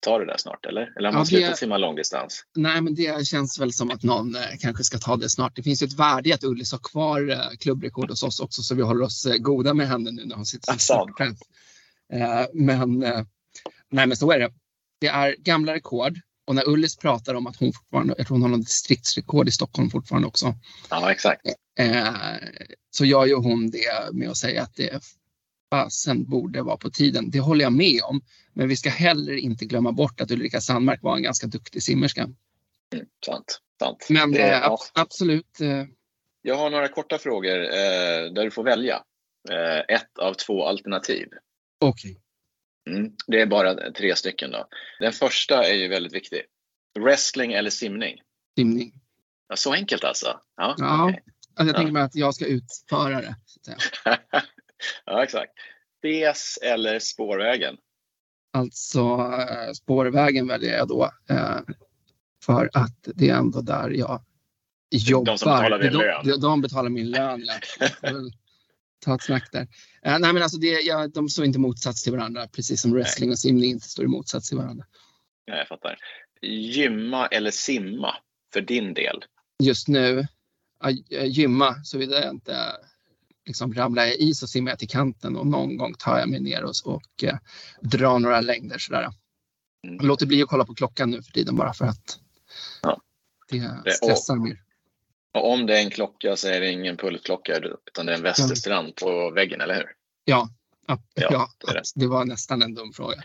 ta 0.00 0.18
det 0.18 0.26
där 0.26 0.36
snart 0.38 0.66
eller? 0.66 0.92
Eller 0.96 1.08
har 1.08 1.12
man 1.12 1.20
ja, 1.20 1.24
slutat 1.24 1.58
simma 1.58 1.78
långdistans? 1.78 2.44
Nej, 2.56 2.80
men 2.80 2.94
det 2.94 3.26
känns 3.26 3.60
väl 3.60 3.72
som 3.72 3.90
att 3.90 4.02
någon 4.02 4.34
eh, 4.34 4.42
kanske 4.60 4.84
ska 4.84 4.98
ta 4.98 5.16
det 5.16 5.28
snart. 5.28 5.56
Det 5.56 5.62
finns 5.62 5.82
ju 5.82 5.86
ett 5.86 5.98
värde 5.98 6.28
i 6.28 6.32
att 6.32 6.44
Ullis 6.44 6.72
har 6.72 6.78
kvar 6.78 7.30
eh, 7.30 7.56
klubbrekord 7.60 8.10
hos 8.10 8.22
oss 8.22 8.40
också 8.40 8.62
så 8.62 8.74
vi 8.74 8.82
håller 8.82 9.04
oss 9.04 9.26
eh, 9.26 9.36
goda 9.36 9.74
med 9.74 9.88
henne 9.88 10.10
nu 10.10 10.24
när 10.24 10.36
hon 10.36 10.46
sitter 10.46 10.72
som 10.78 11.12
Men 12.52 13.02
eh, 13.02 13.22
nej, 13.88 14.06
men 14.06 14.16
så 14.16 14.32
är 14.32 14.38
det. 14.38 14.52
Det 15.00 15.06
är 15.06 15.36
gamla 15.38 15.74
rekord 15.74 16.20
och 16.46 16.54
när 16.54 16.68
Ullis 16.68 16.96
pratar 16.96 17.34
om 17.34 17.46
att 17.46 17.56
hon 17.56 17.72
fortfarande, 17.72 18.14
jag 18.18 18.26
tror 18.26 18.34
hon 18.34 18.42
har 18.42 18.48
någon 18.48 18.60
distriktsrekord 18.60 19.48
i 19.48 19.52
Stockholm 19.52 19.90
fortfarande 19.90 20.28
också. 20.28 20.54
Ja, 20.90 21.12
exakt. 21.12 21.42
Eh, 21.78 22.14
så 22.90 23.04
gör 23.04 23.26
ju 23.26 23.34
hon 23.34 23.70
det 23.70 24.12
med 24.12 24.30
att 24.30 24.36
säga 24.36 24.62
att 24.62 24.76
det 24.76 25.02
fasen 25.70 26.24
borde 26.24 26.62
vara 26.62 26.76
på 26.76 26.90
tiden. 26.90 27.30
Det 27.30 27.40
håller 27.40 27.64
jag 27.64 27.72
med 27.72 28.00
om. 28.02 28.20
Men 28.52 28.68
vi 28.68 28.76
ska 28.76 28.90
heller 28.90 29.32
inte 29.32 29.64
glömma 29.64 29.92
bort 29.92 30.20
att 30.20 30.30
Ulrika 30.30 30.60
Sandmark 30.60 31.02
var 31.02 31.16
en 31.16 31.22
ganska 31.22 31.46
duktig 31.46 31.82
simmerska. 31.82 32.22
Mm, 32.22 33.06
sant, 33.26 33.60
sant. 33.78 34.06
Men 34.08 34.32
det, 34.32 34.50
eh, 34.50 34.66
ab 34.66 34.78
absolut. 34.94 35.60
Eh... 35.60 35.84
Jag 36.42 36.56
har 36.56 36.70
några 36.70 36.88
korta 36.88 37.18
frågor 37.18 37.58
eh, 37.58 38.32
där 38.34 38.44
du 38.44 38.50
får 38.50 38.64
välja. 38.64 39.02
Eh, 39.50 39.96
ett 39.96 40.18
av 40.18 40.34
två 40.34 40.66
alternativ. 40.66 41.28
Okej. 41.80 42.10
Okay. 42.10 42.96
Mm, 42.96 43.12
det 43.26 43.40
är 43.40 43.46
bara 43.46 43.92
tre 43.92 44.16
stycken. 44.16 44.50
Då. 44.50 44.68
Den 45.00 45.12
första 45.12 45.64
är 45.64 45.74
ju 45.74 45.88
väldigt 45.88 46.14
viktig. 46.14 46.42
Wrestling 46.98 47.52
eller 47.52 47.70
simning? 47.70 48.20
Simning. 48.58 48.92
Ja, 49.48 49.56
så 49.56 49.72
enkelt 49.72 50.04
alltså? 50.04 50.40
Ja, 50.56 50.74
ja 50.78 51.04
okay. 51.04 51.20
alltså 51.54 51.66
jag 51.66 51.76
tänker 51.76 51.92
mig 51.92 52.02
att 52.02 52.14
jag 52.14 52.34
ska 52.34 52.46
utföra 52.46 53.20
det. 53.20 53.34
ja, 55.04 55.22
exakt. 55.24 55.52
BS 56.02 56.58
eller 56.62 56.98
spårvägen? 56.98 57.76
Alltså 58.52 59.00
eh, 59.00 59.72
spårvägen 59.72 60.48
väljer 60.48 60.78
jag 60.78 60.88
då 60.88 61.10
eh, 61.30 61.58
för 62.44 62.70
att 62.72 62.98
det 63.14 63.28
är 63.28 63.34
ändå 63.34 63.60
där 63.60 63.90
jag 63.90 64.24
jobbar. 64.90 65.32
De 65.32 65.38
som 65.38 65.52
betalar 65.52 65.78
din 65.78 65.92
lön? 65.92 66.26
De, 66.26 66.40
de 66.40 66.60
betalar 66.60 66.90
min 66.90 67.10
lön, 67.10 67.44
ja. 67.46 67.54
Ta 69.00 69.14
ett 69.14 69.22
snack 69.22 69.48
där. 69.52 69.68
Eh, 70.02 70.18
nej, 70.18 70.32
men 70.32 70.42
alltså 70.42 70.58
det, 70.58 70.80
ja, 70.80 71.08
de 71.08 71.28
står 71.28 71.44
inte 71.44 71.58
motsats 71.58 72.02
till 72.02 72.12
varandra, 72.12 72.48
precis 72.48 72.80
som 72.80 72.92
wrestling 72.92 73.28
nej. 73.28 73.32
och 73.32 73.38
simning 73.38 73.70
inte 73.70 73.88
står 73.88 74.04
i 74.04 74.08
motsats 74.08 74.48
till 74.48 74.58
varandra. 74.58 74.84
Ja, 75.44 75.56
jag 75.56 75.68
fattar. 75.68 75.98
Gymma 76.42 77.26
eller 77.26 77.50
simma 77.50 78.14
för 78.52 78.60
din 78.60 78.94
del? 78.94 79.24
Just 79.62 79.88
nu, 79.88 80.26
äh, 81.10 81.24
gymma 81.24 81.84
såvida 81.84 82.20
jag 82.20 82.30
inte 82.30 82.56
liksom 83.46 83.74
ramlar 83.74 84.04
jag 84.04 84.16
i 84.16 84.34
så 84.34 84.46
simmar 84.46 84.70
jag 84.70 84.78
till 84.78 84.88
kanten 84.88 85.36
och 85.36 85.46
någon 85.46 85.76
gång 85.76 85.94
tar 85.94 86.18
jag 86.18 86.28
mig 86.28 86.40
ner 86.40 86.64
och, 86.64 86.74
och 86.84 87.24
eh, 87.24 87.38
drar 87.80 88.18
några 88.18 88.40
längder 88.40 88.78
sådär. 88.78 89.08
Mm. 89.86 90.06
Låter 90.06 90.26
bli 90.26 90.42
att 90.42 90.48
kolla 90.48 90.64
på 90.64 90.74
klockan 90.74 91.10
nu 91.10 91.22
för 91.22 91.32
tiden 91.32 91.56
bara 91.56 91.72
för 91.72 91.84
att 91.84 92.18
ja. 92.82 93.00
det 93.50 93.92
stressar 93.92 94.34
och, 94.34 94.42
mer. 94.42 94.62
Och 95.34 95.52
om 95.52 95.66
det 95.66 95.78
är 95.78 95.82
en 95.82 95.90
klocka 95.90 96.36
så 96.36 96.48
är 96.48 96.60
det 96.60 96.70
ingen 96.70 96.96
pulsklocka 96.96 97.56
utan 97.56 98.06
det 98.06 98.12
är 98.12 98.16
en 98.16 98.22
västerstrand 98.22 98.96
på 98.96 99.30
väggen, 99.30 99.60
eller 99.60 99.74
hur? 99.74 99.86
Ja, 100.24 100.48
ja, 100.86 100.98
ja 101.14 101.48
det, 101.66 101.82
det. 101.94 102.06
var 102.06 102.24
nästan 102.24 102.62
en 102.62 102.74
dum 102.74 102.92
fråga. 102.92 103.22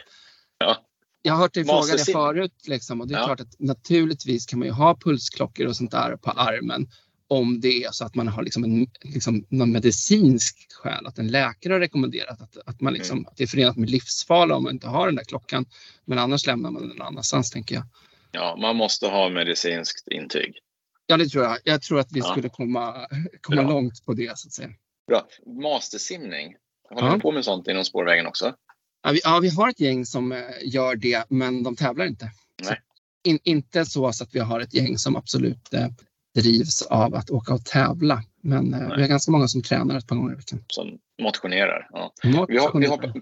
Ja. 0.57 0.85
Jag 1.21 1.33
har 1.33 1.41
hört 1.41 1.53
dig 1.53 1.65
fråga 1.65 1.93
det 1.93 2.11
förut 2.11 2.67
liksom, 2.67 3.01
och 3.01 3.07
det 3.07 3.13
är 3.13 3.19
ja. 3.19 3.25
klart 3.25 3.39
att 3.39 3.59
naturligtvis 3.59 4.45
kan 4.45 4.59
man 4.59 4.67
ju 4.67 4.71
ha 4.71 4.95
pulsklockor 4.95 5.67
och 5.67 5.75
sånt 5.75 5.91
där 5.91 6.17
på 6.17 6.31
armen 6.31 6.87
om 7.27 7.61
det 7.61 7.83
är 7.83 7.91
så 7.91 8.05
att 8.05 8.15
man 8.15 8.27
har 8.27 8.43
liksom 8.43 8.63
en, 8.63 8.87
liksom 9.01 9.45
någon 9.49 9.71
medicinsk 9.71 10.73
skäl, 10.73 11.05
att 11.05 11.17
en 11.17 11.27
läkare 11.27 11.73
har 11.73 11.79
rekommenderat 11.79 12.41
att, 12.41 12.57
att, 12.65 12.81
man 12.81 12.93
liksom, 12.93 13.17
mm. 13.17 13.27
att 13.27 13.37
det 13.37 13.43
är 13.43 13.47
förenat 13.47 13.77
med 13.77 13.89
livsfara 13.89 14.55
om 14.55 14.63
man 14.63 14.73
inte 14.73 14.87
har 14.87 15.05
den 15.05 15.15
där 15.15 15.23
klockan. 15.23 15.65
Men 16.05 16.19
annars 16.19 16.45
lämnar 16.45 16.71
man 16.71 16.89
den 16.89 17.01
annanstans 17.01 17.51
tänker 17.51 17.75
jag. 17.75 17.83
Ja, 18.31 18.57
man 18.61 18.75
måste 18.75 19.07
ha 19.07 19.29
medicinskt 19.29 20.07
intyg. 20.07 20.59
Ja, 21.07 21.17
det 21.17 21.29
tror 21.29 21.43
jag. 21.43 21.57
Jag 21.63 21.81
tror 21.81 21.99
att 21.99 22.11
vi 22.11 22.19
ja. 22.19 22.25
skulle 22.25 22.49
komma, 22.49 23.07
komma 23.41 23.61
långt 23.61 24.05
på 24.05 24.13
det 24.13 24.37
så 24.37 24.47
att 24.47 24.53
säga. 24.53 24.69
Bra. 25.07 25.27
Mastersimning, 25.61 26.55
håller 26.89 27.07
ja. 27.07 27.13
du 27.13 27.19
på 27.19 27.31
med 27.31 27.45
sånt 27.45 27.67
inom 27.67 27.85
spårvägen 27.85 28.27
också? 28.27 28.55
Ja 29.03 29.11
vi, 29.11 29.21
ja, 29.23 29.39
vi 29.41 29.49
har 29.49 29.69
ett 29.69 29.79
gäng 29.79 30.05
som 30.05 30.31
eh, 30.31 30.39
gör 30.63 30.95
det, 30.95 31.25
men 31.29 31.63
de 31.63 31.75
tävlar 31.75 32.05
inte. 32.05 32.31
Nej. 32.63 32.81
In, 33.23 33.39
inte 33.43 33.85
så, 33.85 34.13
så 34.13 34.23
att 34.23 34.35
vi 34.35 34.39
har 34.39 34.59
ett 34.59 34.73
gäng 34.73 34.97
som 34.97 35.15
absolut 35.15 35.73
eh, 35.73 35.87
drivs 36.35 36.81
av 36.81 37.15
att 37.15 37.29
åka 37.29 37.53
och 37.53 37.65
tävla. 37.65 38.23
Men 38.41 38.73
eh, 38.73 38.95
vi 38.95 39.01
har 39.01 39.09
ganska 39.09 39.31
många 39.31 39.47
som 39.47 39.61
tränar 39.61 39.97
ett 39.97 40.07
par 40.07 40.15
gånger 40.15 40.33
i 40.33 40.35
veckan. 40.35 40.63
Som 40.67 40.99
motionerar. 41.21 41.87
Ja. 41.91 42.13
Motionerar. 42.23 42.47
Vi, 42.47 42.57
hoppar, 42.57 42.79
vi, 42.79 42.87
hoppar, 42.87 43.13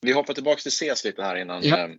vi 0.00 0.12
hoppar 0.12 0.34
tillbaka 0.34 0.60
till 0.60 0.72
CES 0.72 1.04
lite 1.04 1.22
här 1.22 1.36
innan, 1.36 1.62
ja. 1.62 1.78
eh, 1.78 1.90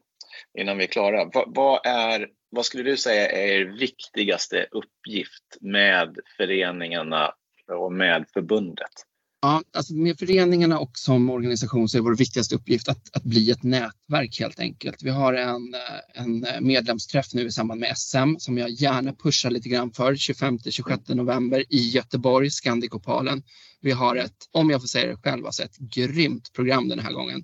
innan 0.60 0.78
vi 0.78 0.84
är 0.84 0.88
klara. 0.88 1.26
Va, 1.26 1.44
vad, 1.48 1.86
är, 1.86 2.28
vad 2.52 2.66
skulle 2.66 2.84
du 2.84 2.98
säga 2.98 3.30
är 3.30 3.62
er 3.62 3.66
viktigaste 3.66 4.68
uppgift 4.72 5.58
med 5.62 6.18
föreningarna 6.38 7.32
och 7.68 7.94
med 7.94 8.26
förbundet? 8.34 9.06
Ja, 9.42 9.64
alltså 9.74 9.94
med 9.94 10.20
föreningarna 10.20 10.80
och 10.80 10.92
som 10.94 11.30
organisation 11.30 11.90
så 11.90 11.98
är 11.98 12.02
vår 12.02 12.16
viktigaste 12.16 12.56
uppgift 12.56 12.90
att, 12.90 13.16
att 13.16 13.24
bli 13.24 13.52
ett 13.52 13.64
nätverk 13.64 14.40
helt 14.40 14.60
enkelt. 14.60 15.04
Vi 15.04 15.10
har 15.10 15.34
en, 15.34 15.76
en 16.14 16.46
medlemsträff 16.66 17.34
nu 17.34 17.46
i 17.46 17.52
samband 17.52 17.80
med 17.80 17.98
SM 17.98 18.36
som 18.38 18.58
jag 18.58 18.70
gärna 18.70 19.14
pushar 19.14 19.50
lite 19.50 19.70
grann 19.70 19.92
för 19.92 20.14
25-26 20.14 21.16
november 21.16 21.66
i 21.70 21.90
Göteborg, 21.90 22.50
Scandicopalen. 22.50 23.44
Vi 23.82 23.92
har 23.92 24.16
ett, 24.16 24.38
om 24.52 24.70
jag 24.70 24.82
får 24.82 24.88
säga 24.88 25.08
det 25.08 25.18
själv, 25.18 25.46
alltså 25.46 25.64
ett 25.64 25.78
grymt 25.78 26.54
program 26.54 26.90
den 26.90 27.00
här 27.00 27.14
gången. 27.14 27.44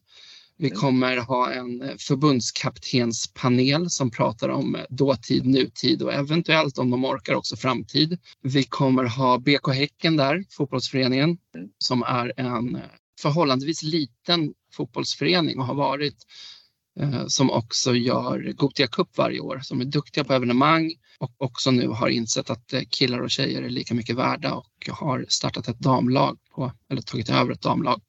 Vi 0.58 0.68
mm. 0.68 0.80
kommer 0.80 1.18
ha 1.18 1.52
en 1.52 1.98
förbundskaptenspanel 1.98 3.90
som 3.90 4.12
pratar 4.12 4.50
om 4.50 4.78
dåtid, 4.90 5.46
nutid 5.46 6.02
och 6.02 6.14
eventuellt 6.14 6.78
om 6.78 6.90
de 6.90 7.06
orkar 7.06 7.36
också 7.36 7.56
framtid. 7.56 8.20
Vi 8.42 8.64
kommer 8.64 9.04
ha 9.04 9.38
BK 9.38 9.68
Häcken 9.74 10.18
där, 10.18 10.44
fotbollsföreningen, 10.50 11.30
mm. 11.30 11.70
som 11.78 12.04
är 12.04 12.34
en 12.38 12.80
förhållandevis 13.22 13.84
liten 13.84 14.54
fotbollsförening 14.74 15.60
och 15.60 15.66
har 15.66 15.76
varit 15.76 16.14
eh, 16.14 16.57
Eh, 17.00 17.26
som 17.28 17.52
också 17.52 17.96
gör 17.96 18.54
Gotia 18.56 18.88
Cup 18.88 19.18
varje 19.18 19.40
år, 19.40 19.60
som 19.64 19.82
är 19.82 19.86
duktiga 19.86 20.24
på 20.24 20.34
evenemang 20.34 20.94
och 21.20 21.32
också 21.38 21.72
nu 21.72 21.88
har 21.88 22.08
insett 22.08 22.50
att 22.50 22.74
eh, 22.74 22.82
killar 22.90 23.20
och 23.20 23.32
tjejer 23.32 23.64
är 23.64 23.70
lika 23.70 23.94
mycket 23.94 24.16
värda 24.16 24.54
och 24.54 24.90
har 24.90 25.26
startat 25.30 25.68
ett 25.68 25.80
damlag 25.80 26.38
på, 26.56 26.72
eller 26.90 27.02
tagit 27.02 27.30
över 27.30 27.52
ett 27.52 27.62
damlag. 27.62 28.02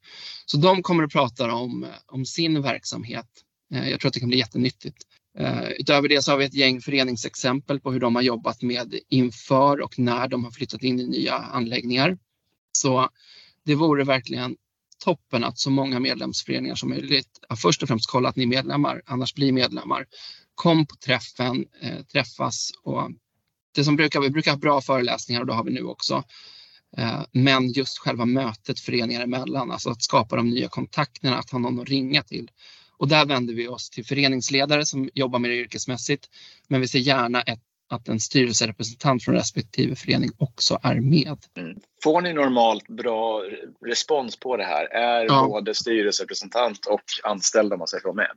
Så 0.45 0.57
de 0.57 0.83
kommer 0.83 1.03
att 1.03 1.11
prata 1.11 1.53
om, 1.53 1.83
eh, 1.83 1.89
om 2.07 2.25
sin 2.25 2.61
verksamhet. 2.61 3.27
Jag 3.71 3.99
tror 3.99 4.07
att 4.07 4.13
det 4.13 4.19
kan 4.19 4.29
bli 4.29 4.37
jättenyttigt. 4.37 4.97
Utöver 5.79 6.09
det 6.09 6.21
så 6.21 6.31
har 6.31 6.37
vi 6.37 6.45
ett 6.45 6.53
gäng 6.53 6.81
föreningsexempel 6.81 7.79
på 7.79 7.91
hur 7.91 7.99
de 7.99 8.15
har 8.15 8.21
jobbat 8.21 8.61
med 8.61 8.99
inför 9.09 9.81
och 9.81 9.99
när 9.99 10.27
de 10.27 10.43
har 10.43 10.51
flyttat 10.51 10.83
in 10.83 10.99
i 10.99 11.07
nya 11.07 11.33
anläggningar. 11.33 12.17
Så 12.71 13.09
det 13.65 13.75
vore 13.75 14.03
verkligen 14.03 14.55
toppen 14.99 15.43
att 15.43 15.57
så 15.57 15.69
många 15.69 15.99
medlemsföreningar 15.99 16.75
som 16.75 16.89
möjligt, 16.89 17.29
först 17.57 17.83
och 17.83 17.87
främst 17.87 18.09
kolla 18.09 18.29
att 18.29 18.35
ni 18.35 18.43
är 18.43 18.47
medlemmar, 18.47 19.01
annars 19.05 19.33
bli 19.33 19.51
medlemmar 19.51 20.05
kom 20.55 20.85
på 20.85 20.95
träffen, 20.95 21.65
eh, 21.81 22.01
träffas 22.03 22.71
och 22.83 23.11
det 23.75 23.83
som 23.83 23.95
brukar, 23.95 24.21
vi 24.21 24.29
brukar 24.29 24.51
ha 24.51 24.57
bra 24.57 24.81
föreläsningar 24.81 25.41
och 25.41 25.47
det 25.47 25.53
har 25.53 25.63
vi 25.63 25.71
nu 25.71 25.83
också. 25.83 26.23
Eh, 26.97 27.23
men 27.31 27.71
just 27.71 27.97
själva 27.97 28.25
mötet 28.25 28.79
föreningar 28.79 29.21
emellan, 29.21 29.71
alltså 29.71 29.89
att 29.89 30.03
skapa 30.03 30.35
de 30.35 30.49
nya 30.49 30.67
kontakterna, 30.67 31.37
att 31.37 31.49
ha 31.49 31.59
någon 31.59 31.79
att 31.79 31.89
ringa 31.89 32.23
till. 32.23 32.51
Och 32.97 33.07
där 33.07 33.25
vänder 33.25 33.53
vi 33.53 33.67
oss 33.67 33.89
till 33.89 34.05
föreningsledare 34.05 34.85
som 34.85 35.09
jobbar 35.13 35.39
med 35.39 35.51
det 35.51 35.55
yrkesmässigt. 35.55 36.29
Men 36.67 36.81
vi 36.81 36.87
ser 36.87 36.99
gärna 36.99 37.41
ett, 37.41 37.61
att 37.89 38.07
en 38.07 38.19
styrelserepresentant 38.19 39.23
från 39.23 39.35
respektive 39.35 39.95
förening 39.95 40.29
också 40.37 40.79
är 40.83 40.95
med. 40.95 41.37
Får 42.03 42.21
ni 42.21 42.33
normalt 42.33 42.87
bra 42.87 43.43
respons 43.85 44.39
på 44.39 44.57
det 44.57 44.63
här? 44.63 44.85
Är 44.85 45.25
ja. 45.25 45.45
både 45.47 45.73
styrelserepresentant 45.73 46.85
och 46.85 47.03
anställda 47.23 47.77
man 47.77 47.87
säger 47.87 48.13
med? 48.13 48.31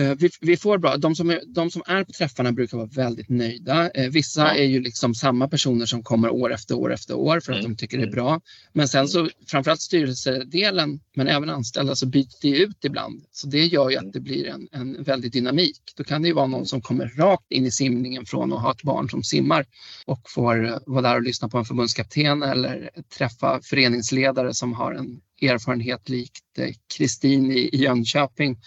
Eh, 0.00 0.14
vi, 0.18 0.30
vi, 0.40 0.56
får 0.56 0.78
bra. 0.78 0.96
De 0.96 1.14
som, 1.14 1.30
är, 1.30 1.40
de 1.46 1.70
som 1.70 1.82
är 1.86 2.04
på 2.04 2.12
träffarna 2.12 2.52
brukar 2.52 2.76
vara 2.76 2.86
väldigt 2.86 3.28
nöjda. 3.28 3.90
Eh, 3.90 4.10
vissa 4.10 4.40
ja. 4.40 4.54
är 4.54 4.64
ju 4.64 4.80
liksom 4.80 5.14
samma 5.14 5.48
personer 5.48 5.86
som 5.86 6.02
kommer 6.02 6.30
år 6.30 6.52
efter 6.52 6.74
år 6.74 6.92
efter 6.92 7.14
år 7.14 7.40
för 7.40 7.52
att 7.52 7.58
mm. 7.58 7.70
de 7.70 7.76
tycker 7.76 7.96
det 7.96 8.02
är 8.02 8.06
mm. 8.06 8.14
bra. 8.14 8.40
Men 8.72 8.88
sen 8.88 9.08
så 9.08 9.28
framförallt 9.46 9.80
styrelsedelen, 9.80 11.00
men 11.16 11.28
även 11.28 11.50
anställda, 11.50 11.96
så 11.96 12.06
byter 12.06 12.42
det 12.42 12.58
ut 12.58 12.84
ibland. 12.84 13.24
Så 13.32 13.46
det 13.46 13.64
gör 13.64 13.90
ju 13.90 13.96
att 13.96 14.12
det 14.12 14.20
blir 14.20 14.46
en, 14.46 14.68
en 14.72 15.02
väldig 15.02 15.32
dynamik. 15.32 15.80
Då 15.96 16.04
kan 16.04 16.22
det 16.22 16.28
ju 16.28 16.34
vara 16.34 16.46
någon 16.46 16.66
som 16.66 16.82
kommer 16.82 17.12
rakt 17.16 17.52
in 17.52 17.66
i 17.66 17.70
simningen 17.70 18.26
från 18.26 18.52
att 18.52 18.62
ha 18.62 18.72
ett 18.72 18.82
barn 18.82 19.10
som 19.10 19.22
simmar 19.22 19.66
och 20.06 20.30
får 20.30 20.80
vara 20.86 21.02
där 21.02 21.16
och 21.16 21.22
lyssna 21.22 21.48
på 21.48 21.58
en 21.58 21.64
förbundskapten 21.64 22.42
eller 22.42 22.90
träffa 23.18 23.60
föreningsledare 23.62 24.54
som 24.54 24.72
har 24.72 24.92
en 24.92 25.20
erfarenhet 25.42 26.08
likt 26.08 26.58
eh, 26.58 26.68
Kristin 26.96 27.52
i, 27.52 27.70
Jönköping. 27.72 28.58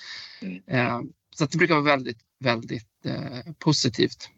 Mm. 0.41 0.61
Så 1.35 1.45
det 1.45 1.57
brukar 1.57 1.73
vara 1.73 1.83
väldigt, 1.83 2.19
väldigt 2.39 3.05
eh, 3.05 3.53
positivt. 3.59 4.29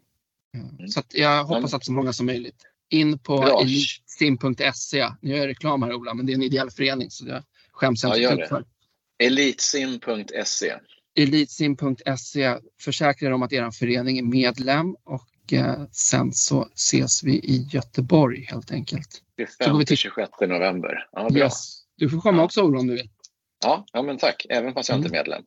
Mm. 0.54 0.88
Så 0.88 1.02
jag 1.14 1.44
hoppas 1.44 1.74
att 1.74 1.86
så 1.86 1.92
många 1.92 2.14
som 2.14 2.26
möjligt. 2.26 2.64
In 2.90 3.20
på 3.20 3.60
elitsim.se. 3.62 5.10
Nu 5.22 5.30
gör 5.30 5.38
jag 5.38 5.48
reklam 5.48 5.84
här 5.84 5.94
Ola, 5.94 6.14
men 6.14 6.26
det 6.26 6.32
är 6.32 6.36
en 6.36 6.44
ideell 6.44 6.72
förening 6.72 7.12
så 7.12 7.28
jag 7.28 7.44
skäms 7.72 8.04
jag 8.04 8.18
inte 8.18 8.42
ja, 8.42 8.48
för. 8.48 8.66
Elitsim.se. 9.24 10.74
Elitsim.se. 11.16 12.58
Försäkrar 12.82 13.32
om 13.32 13.44
att 13.44 13.54
er 13.54 13.72
förening 13.72 14.18
är 14.18 14.24
medlem 14.24 14.96
och 15.04 15.54
eh, 15.54 15.86
sen 15.92 16.34
så 16.34 16.70
ses 16.76 17.24
vi 17.24 17.34
i 17.34 17.68
Göteborg 17.72 18.48
helt 18.50 18.72
enkelt. 18.72 19.22
25-26 19.64 20.48
november. 20.48 21.08
Ja, 21.12 21.30
bra. 21.30 21.44
Yes. 21.44 21.82
Du 21.98 22.10
får 22.10 22.20
komma 22.20 22.44
också 22.44 22.62
Ola 22.62 22.80
om 22.80 22.88
du 22.88 22.94
vill. 22.94 23.10
Ja, 23.64 23.86
ja 23.94 24.02
men 24.02 24.18
tack. 24.18 24.46
Även 24.50 24.74
fast 24.74 24.90
jag 24.90 24.98
inte 24.98 25.08
är 25.08 25.10
mm. 25.10 25.20
medlem. 25.20 25.44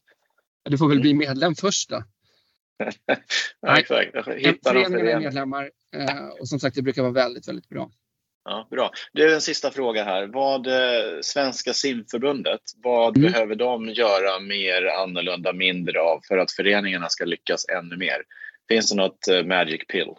Du 0.69 0.79
får 0.79 0.89
väl 0.89 1.01
bli 1.01 1.15
medlem 1.15 1.55
först 1.55 1.91
då. 1.91 2.03
exakt. 3.79 4.29
Hitta 4.37 4.71
föreningen 4.71 5.09
är 5.09 5.21
medlemmar 5.21 5.71
eh, 5.97 6.29
och 6.41 6.49
som 6.49 6.61
sagt 6.61 6.77
det 6.77 6.83
brukar 6.83 7.03
vara 7.03 7.13
väldigt, 7.13 7.49
väldigt 7.49 7.69
bra. 7.69 7.91
Ja, 8.45 8.69
bra. 8.71 8.91
Du, 9.13 9.35
en 9.35 9.41
sista 9.41 9.71
fråga 9.71 10.05
här. 10.05 10.27
Vad 10.27 10.67
eh, 10.67 11.21
Svenska 11.23 11.73
simförbundet, 11.73 12.61
vad 12.83 13.17
mm. 13.17 13.33
behöver 13.33 13.55
de 13.55 13.89
göra 13.89 14.41
mer 14.41 14.87
annorlunda, 15.03 15.53
mindre 15.53 16.01
av 16.01 16.21
för 16.29 16.39
att 16.39 16.53
föreningarna 16.53 17.09
ska 17.09 17.25
lyckas 17.25 17.67
ännu 17.69 17.97
mer? 17.97 18.23
Finns 18.69 18.91
det 18.91 18.97
något 18.97 19.29
eh, 19.29 19.45
magic 19.45 19.87
pill? 19.89 20.15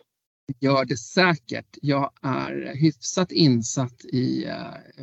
gör 0.59 0.85
det 0.85 0.97
säkert. 0.97 1.77
Jag 1.81 2.11
är 2.21 2.73
hyfsat 2.75 3.31
insatt 3.31 4.05
i 4.05 4.45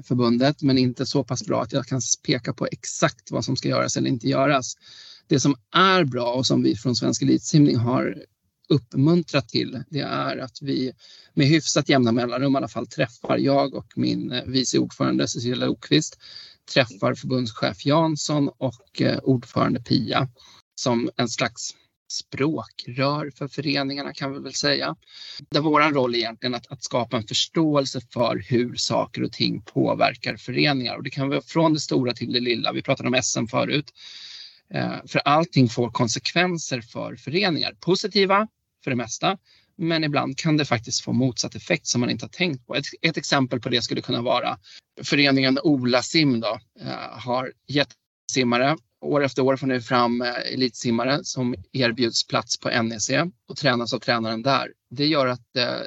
förbundet 0.05 0.63
men 0.63 0.79
inte 0.79 1.07
så 1.07 1.25
pass 1.25 1.47
bra 1.47 1.63
att 1.63 1.73
jag 1.73 1.87
kan 1.87 2.01
peka 2.27 2.53
på 2.53 2.67
exakt 2.67 3.31
vad 3.31 3.45
som 3.45 3.57
ska 3.57 3.69
göras 3.69 3.97
eller 3.97 4.09
inte 4.09 4.29
göras. 4.29 4.77
Det 5.29 5.41
som 5.41 5.57
är 5.75 6.05
bra 6.05 6.33
och 6.33 6.47
som 6.47 6.63
vi 6.63 6.77
från 6.77 6.97
Svensk 6.97 7.23
Elitsimning 7.23 7.77
har 7.77 8.25
uppmuntrat 8.69 9.49
till 9.49 9.83
det 9.91 10.01
är 10.01 10.37
att 10.37 10.59
vi 10.63 10.93
med 11.35 11.47
hyfsat 11.47 11.89
jämna 11.89 12.13
mellanrum 12.13 12.55
i 12.55 12.57
alla 12.57 12.69
fall 12.69 12.87
träffar 12.87 13.39
jag 13.39 13.75
och 13.75 13.93
min 13.97 14.33
eh, 14.33 14.45
vice 14.45 14.79
ordförande 14.79 15.29
Cecilia 15.29 15.67
Lokvist 15.67 16.19
träffar 16.73 17.15
förbundschef 17.15 17.87
Jansson 17.87 18.49
och 18.49 19.03
eh, 19.03 19.19
ordförande 19.19 19.81
Pia 19.83 20.29
som 20.81 21.11
en 21.17 21.29
slags 21.29 21.75
språkrör 22.09 23.31
för 23.31 23.49
föreningarna 23.49 24.13
kan 24.13 24.33
vi 24.33 24.39
väl 24.39 24.55
säga. 24.55 24.97
Där 25.51 25.61
vår 25.61 25.93
roll 25.93 26.15
är 26.15 26.19
egentligen 26.19 26.55
att, 26.55 26.67
att 26.73 26.85
skapa 26.85 27.17
en 27.17 27.27
förståelse 27.27 28.01
för 28.13 28.45
hur 28.49 28.75
saker 28.75 29.23
och 29.23 29.33
ting 29.33 29.63
påverkar 29.63 30.37
föreningar 30.37 30.97
och 30.97 31.03
det 31.03 31.11
kan 31.11 31.29
vara 31.29 31.41
från 31.41 31.75
det 31.75 31.81
stora 31.81 32.13
till 32.13 32.33
det 32.33 32.41
lilla. 32.41 32.73
Vi 32.73 32.83
pratade 32.83 33.09
om 33.09 33.23
SM 33.23 33.47
förut. 33.47 33.93
Eh, 34.75 34.97
för 35.07 35.19
allting 35.19 35.69
får 35.69 35.91
konsekvenser 35.91 36.81
för 36.81 37.17
föreningar. 37.17 37.73
Positiva 37.81 38.49
för 38.85 38.91
det 38.91 38.97
mesta, 38.97 39.39
men 39.77 40.05
ibland 40.05 40.39
kan 40.39 40.57
det 40.57 40.65
faktiskt 40.65 41.05
få 41.05 41.13
motsatt 41.13 41.55
effekt 41.55 41.87
som 41.87 42.01
man 42.01 42.11
inte 42.11 42.25
har 42.25 42.31
tänkt 42.31 42.67
på. 42.67 42.75
Ett, 42.75 42.87
ett 43.03 43.17
exempel 43.17 43.61
på 43.61 43.69
det 43.69 43.83
skulle 43.83 44.01
kunna 44.01 44.23
vara 44.23 44.59
föreningen 45.03 45.59
Ola 45.63 46.03
Sim 46.03 46.41
då, 46.41 46.59
eh, 46.81 47.19
har 47.19 47.53
gett 47.67 47.91
simmare 48.33 48.77
år 49.01 49.25
efter 49.25 49.43
år 49.43 49.57
får 49.57 49.67
ni 49.67 49.81
fram 49.81 50.23
eh, 50.23 50.53
elitsimmare 50.53 51.25
som 51.25 51.55
erbjuds 51.73 52.27
plats 52.27 52.61
på 52.61 52.83
NEC 52.83 53.11
och 53.49 53.57
tränas 53.57 53.93
av 53.95 53.99
tränaren 53.99 54.43
där. 54.43 54.73
Det 54.91 55.07
gör 55.07 55.27
att 55.27 55.57
eh, 55.57 55.81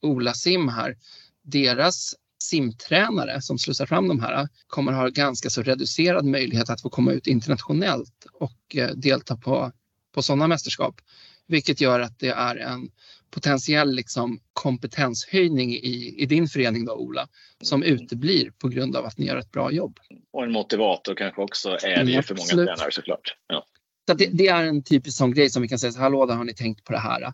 Ola 0.00 0.34
Sim 0.34 0.68
här, 0.68 0.96
deras 1.42 2.14
simtränare 2.48 3.40
som 3.40 3.58
slussar 3.58 3.86
fram 3.86 4.08
de 4.08 4.20
här 4.20 4.48
kommer 4.66 4.92
ha 4.92 5.08
ganska 5.08 5.50
så 5.50 5.62
reducerad 5.62 6.24
möjlighet 6.24 6.70
att 6.70 6.82
få 6.82 6.90
komma 6.90 7.12
ut 7.12 7.26
internationellt 7.26 8.26
och 8.32 8.76
eh, 8.76 8.90
delta 8.90 9.36
på, 9.36 9.72
på 10.14 10.22
sådana 10.22 10.46
mästerskap. 10.46 11.00
Vilket 11.46 11.80
gör 11.80 12.00
att 12.00 12.18
det 12.18 12.28
är 12.28 12.56
en 12.56 12.90
potentiell 13.30 13.94
liksom, 13.94 14.40
kompetenshöjning 14.52 15.72
i, 15.74 16.14
i 16.18 16.26
din 16.26 16.48
förening 16.48 16.84
då 16.84 16.92
Ola 16.92 17.28
som 17.62 17.82
uteblir 17.82 18.50
på 18.50 18.68
grund 18.68 18.96
av 18.96 19.06
att 19.06 19.18
ni 19.18 19.26
gör 19.26 19.36
ett 19.36 19.50
bra 19.50 19.72
jobb. 19.72 19.98
Och 20.32 20.44
en 20.44 20.52
motivator 20.52 21.14
kanske 21.14 21.42
också 21.42 21.68
är 21.68 22.04
det 22.04 22.12
mm, 22.12 22.22
för 22.22 22.34
många 22.34 22.46
tränare 22.66 22.92
såklart. 22.92 23.36
Ja. 23.48 23.66
Så 24.08 24.14
det, 24.14 24.26
det, 24.26 24.48
är 24.48 24.64
en 24.64 24.82
typisk 24.82 25.18
sån 25.18 25.34
grej 25.34 25.50
som 25.50 25.62
vi 25.62 25.68
kan 25.68 25.78
säga, 25.78 25.92
så, 25.92 26.00
hallå 26.00 26.26
där 26.26 26.34
har 26.34 26.44
ni 26.44 26.54
tänkt 26.54 26.84
på 26.84 26.92
det 26.92 26.98
här. 26.98 27.32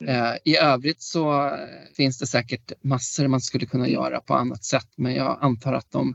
Mm. 0.00 0.14
Eh, 0.14 0.36
I 0.44 0.56
övrigt 0.56 1.02
så 1.02 1.50
finns 1.96 2.18
det 2.18 2.26
säkert 2.26 2.72
massor 2.80 3.28
man 3.28 3.40
skulle 3.40 3.66
kunna 3.66 3.88
göra 3.88 4.20
på 4.20 4.34
annat 4.34 4.64
sätt 4.64 4.88
men 4.96 5.14
jag 5.14 5.38
antar 5.40 5.72
att 5.72 5.90
de 5.90 6.14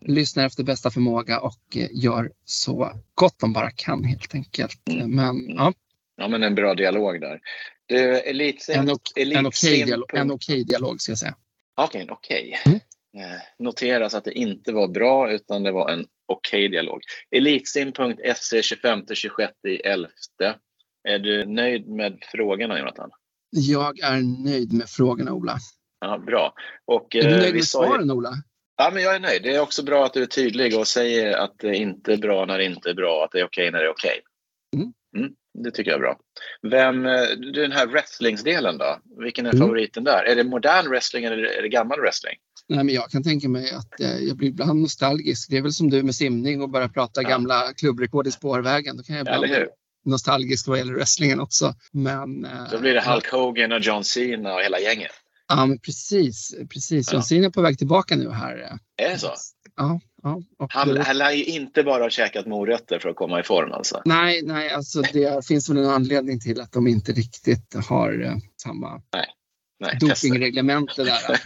lyssnar 0.00 0.46
efter 0.46 0.64
bästa 0.64 0.90
förmåga 0.90 1.40
och 1.40 1.76
eh, 1.76 1.88
gör 1.92 2.32
så 2.44 2.92
gott 3.14 3.38
de 3.38 3.52
bara 3.52 3.70
kan 3.70 4.04
helt 4.04 4.34
enkelt. 4.34 4.88
Mm. 4.88 5.10
Men 5.10 5.48
ja, 5.48 5.72
Ja, 6.20 6.28
men 6.28 6.42
en 6.42 6.54
bra 6.54 6.74
dialog 6.74 7.20
där. 7.20 7.40
Du, 7.86 8.20
elitsim, 8.20 8.80
en, 8.80 8.90
ok, 8.90 9.00
en 9.16 9.46
okej 9.46 9.84
dialog, 9.84 10.30
okay 10.30 10.64
dialog 10.64 11.00
ska 11.00 11.10
jag 11.10 11.18
säga. 11.18 11.36
Okej, 11.76 12.02
okay, 12.02 12.14
okej. 12.14 12.60
Okay. 12.60 12.80
Mm. 13.14 13.32
Eh, 13.32 13.40
noteras 13.58 14.14
att 14.14 14.24
det 14.24 14.32
inte 14.32 14.72
var 14.72 14.88
bra 14.88 15.32
utan 15.32 15.62
det 15.62 15.72
var 15.72 15.90
en 15.90 16.06
okej 16.26 16.66
okay 16.66 16.68
dialog. 16.68 17.00
Elitsim.se 17.30 18.60
25-26 18.60 19.48
i 19.68 19.76
11. 19.76 20.08
Är 21.08 21.18
du 21.18 21.46
nöjd 21.46 21.88
med 21.88 22.18
frågorna 22.32 22.78
Jonathan? 22.78 23.10
Jag 23.50 24.00
är 24.00 24.44
nöjd 24.44 24.72
med 24.72 24.88
frågorna 24.88 25.32
Ola. 25.32 25.58
Ja, 26.00 26.18
bra. 26.18 26.54
Och, 26.86 27.16
är 27.16 27.22
du 27.22 27.36
nöjd 27.36 27.48
eh, 27.48 27.54
med 27.54 27.64
svaren 27.64 28.10
Ola? 28.10 28.32
Ja, 28.76 28.90
men 28.94 29.02
jag 29.02 29.14
är 29.14 29.20
nöjd. 29.20 29.42
Det 29.42 29.54
är 29.54 29.60
också 29.60 29.84
bra 29.84 30.06
att 30.06 30.12
du 30.12 30.22
är 30.22 30.26
tydlig 30.26 30.78
och 30.78 30.88
säger 30.88 31.36
att 31.36 31.54
det 31.58 31.76
inte 31.76 32.12
är 32.12 32.16
bra 32.16 32.44
när 32.44 32.58
det 32.58 32.64
inte 32.64 32.90
är 32.90 32.94
bra, 32.94 33.24
att 33.24 33.30
det 33.32 33.40
är 33.40 33.44
okej 33.44 33.70
när 33.70 33.78
det 33.78 33.84
är 33.84 33.90
okej. 33.90 34.20
Mm. 34.76 34.92
Mm. 35.16 35.32
Det 35.64 35.70
tycker 35.70 35.90
jag 35.90 35.98
är 35.98 36.00
bra. 36.00 36.18
Vem, 36.70 37.06
eh, 37.06 37.28
den 37.54 37.72
här 37.72 37.86
wrestlingsdelen 37.86 38.78
då? 38.78 38.98
Vilken 39.22 39.46
är 39.46 39.50
mm. 39.50 39.60
favoriten 39.60 40.04
där? 40.04 40.24
Är 40.24 40.36
det 40.36 40.44
modern 40.44 40.88
wrestling 40.88 41.24
eller 41.24 41.36
är 41.36 41.62
det 41.62 41.68
gammal 41.68 42.00
wrestling? 42.00 42.34
Nej, 42.68 42.84
men 42.84 42.94
jag 42.94 43.10
kan 43.10 43.22
tänka 43.22 43.48
mig 43.48 43.70
att 43.70 44.00
eh, 44.00 44.18
jag 44.18 44.36
blir 44.36 44.48
ibland 44.48 44.80
nostalgisk. 44.80 45.50
Det 45.50 45.56
är 45.56 45.62
väl 45.62 45.72
som 45.72 45.90
du 45.90 46.02
med 46.02 46.14
simning 46.14 46.62
och 46.62 46.70
börja 46.70 46.88
prata 46.88 47.22
ja. 47.22 47.28
gamla 47.28 47.72
klubbrekord 47.76 48.26
i 48.26 48.30
spårvägen. 48.30 48.96
Då 48.96 49.02
kan 49.02 49.16
jag 49.16 49.22
ibland 49.22 49.42
bli 49.42 49.66
nostalgisk 50.08 50.68
vad 50.68 50.78
gäller 50.78 50.94
wrestlingen 50.94 51.40
också. 51.40 51.74
Men, 51.92 52.44
eh, 52.44 52.70
Då 52.72 52.78
blir 52.78 52.94
det 52.94 53.00
Hulk 53.00 53.32
Hogan 53.32 53.72
och 53.72 53.80
John 53.80 54.04
Cena 54.04 54.54
och 54.54 54.60
hela 54.60 54.80
gänget. 54.80 55.12
Ja, 55.48 55.66
men 55.66 55.78
precis. 55.78 56.54
precis. 56.72 57.12
John 57.12 57.22
Cena 57.22 57.46
är 57.46 57.50
på 57.50 57.62
väg 57.62 57.78
tillbaka 57.78 58.16
nu 58.16 58.30
här. 58.30 58.58
Eh. 58.58 59.06
Är 59.06 59.12
det 59.12 59.18
så? 59.18 59.34
Ja, 59.76 60.00
Ja, 60.22 60.42
han, 60.70 60.96
han 60.96 61.18
lär 61.18 61.30
ju 61.30 61.44
inte 61.44 61.82
bara 61.82 62.02
ha 62.02 62.10
käkat 62.10 62.46
morötter 62.46 62.98
för 62.98 63.08
att 63.08 63.16
komma 63.16 63.40
i 63.40 63.42
form 63.42 63.72
alltså. 63.72 64.02
Nej, 64.04 64.42
nej 64.42 64.70
alltså 64.70 65.02
det 65.02 65.46
finns 65.46 65.70
väl 65.70 65.76
en 65.76 65.86
anledning 65.86 66.40
till 66.40 66.60
att 66.60 66.72
de 66.72 66.86
inte 66.86 67.12
riktigt 67.12 67.74
har 67.88 68.22
eh, 68.24 68.34
samma 68.62 69.02
nej, 69.12 69.26
nej, 69.80 69.98
dopingreglemente 70.00 71.04
där. 71.04 71.20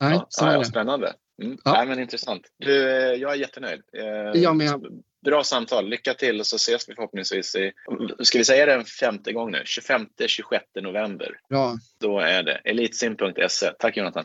nej, 0.00 0.12
ja, 0.12 0.26
så 0.28 0.44
ja, 0.44 0.64
Spännande. 0.64 1.14
Mm. 1.42 1.58
Ja. 1.64 1.72
Nej, 1.72 1.86
men 1.86 2.00
intressant. 2.00 2.42
Du, 2.58 2.90
eh, 2.90 3.14
jag 3.14 3.32
är 3.32 3.36
jättenöjd. 3.36 3.80
Eh, 3.98 4.42
jag 4.42 4.56
med. 4.56 4.80
Bra 5.24 5.44
samtal. 5.44 5.88
Lycka 5.88 6.14
till 6.14 6.40
och 6.40 6.46
så 6.46 6.56
ses 6.56 6.88
vi 6.88 6.94
förhoppningsvis 6.94 7.54
i, 7.54 7.72
ska 8.20 8.38
vi 8.38 8.44
säga 8.44 8.66
det 8.66 8.74
en 8.74 8.84
femte 8.84 9.32
gång 9.32 9.50
nu? 9.50 9.62
25-26 9.62 10.60
november. 10.82 11.40
Ja. 11.48 11.76
Då 12.00 12.20
är 12.20 12.42
det 12.42 12.54
elitsim.se. 12.64 13.72
Tack 13.78 13.96
Jonathan. 13.96 14.24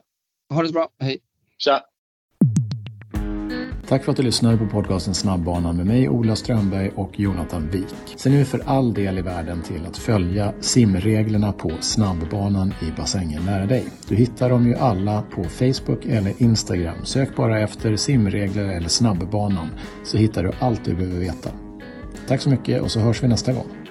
Ha 0.49 0.61
det 0.61 0.67
så 0.67 0.73
bra. 0.73 0.89
Hej. 0.99 1.21
Tja. 1.57 1.85
Tack 3.93 4.03
för 4.03 4.11
att 4.11 4.17
du 4.17 4.23
lyssnade 4.23 4.57
på 4.57 4.65
podcasten 4.65 5.13
Snabbbanan 5.13 5.77
med 5.77 5.85
mig 5.85 6.09
Ola 6.09 6.35
Strömberg 6.35 6.91
och 6.95 7.19
Jonathan 7.19 7.69
Wik. 7.69 7.95
Se 8.15 8.29
nu 8.29 8.45
för 8.45 8.61
all 8.65 8.93
del 8.93 9.17
i 9.17 9.21
världen 9.21 9.61
till 9.61 9.85
att 9.85 9.97
följa 9.97 10.53
simreglerna 10.59 11.51
på 11.51 11.71
snabbbanan 11.79 12.73
i 12.81 12.91
bassängen 12.97 13.45
nära 13.45 13.65
dig. 13.65 13.85
Du 14.07 14.15
hittar 14.15 14.49
dem 14.49 14.67
ju 14.67 14.75
alla 14.75 15.21
på 15.21 15.43
Facebook 15.43 16.05
eller 16.05 16.33
Instagram. 16.37 17.05
Sök 17.05 17.35
bara 17.35 17.59
efter 17.59 17.95
simregler 17.95 18.63
eller 18.63 18.89
snabbbanan 18.89 19.69
så 20.03 20.17
hittar 20.17 20.43
du 20.43 20.51
allt 20.59 20.85
du 20.85 20.95
behöver 20.95 21.19
veta. 21.19 21.49
Tack 22.27 22.41
så 22.41 22.49
mycket 22.49 22.81
och 22.81 22.91
så 22.91 22.99
hörs 22.99 23.23
vi 23.23 23.27
nästa 23.27 23.53
gång. 23.53 23.82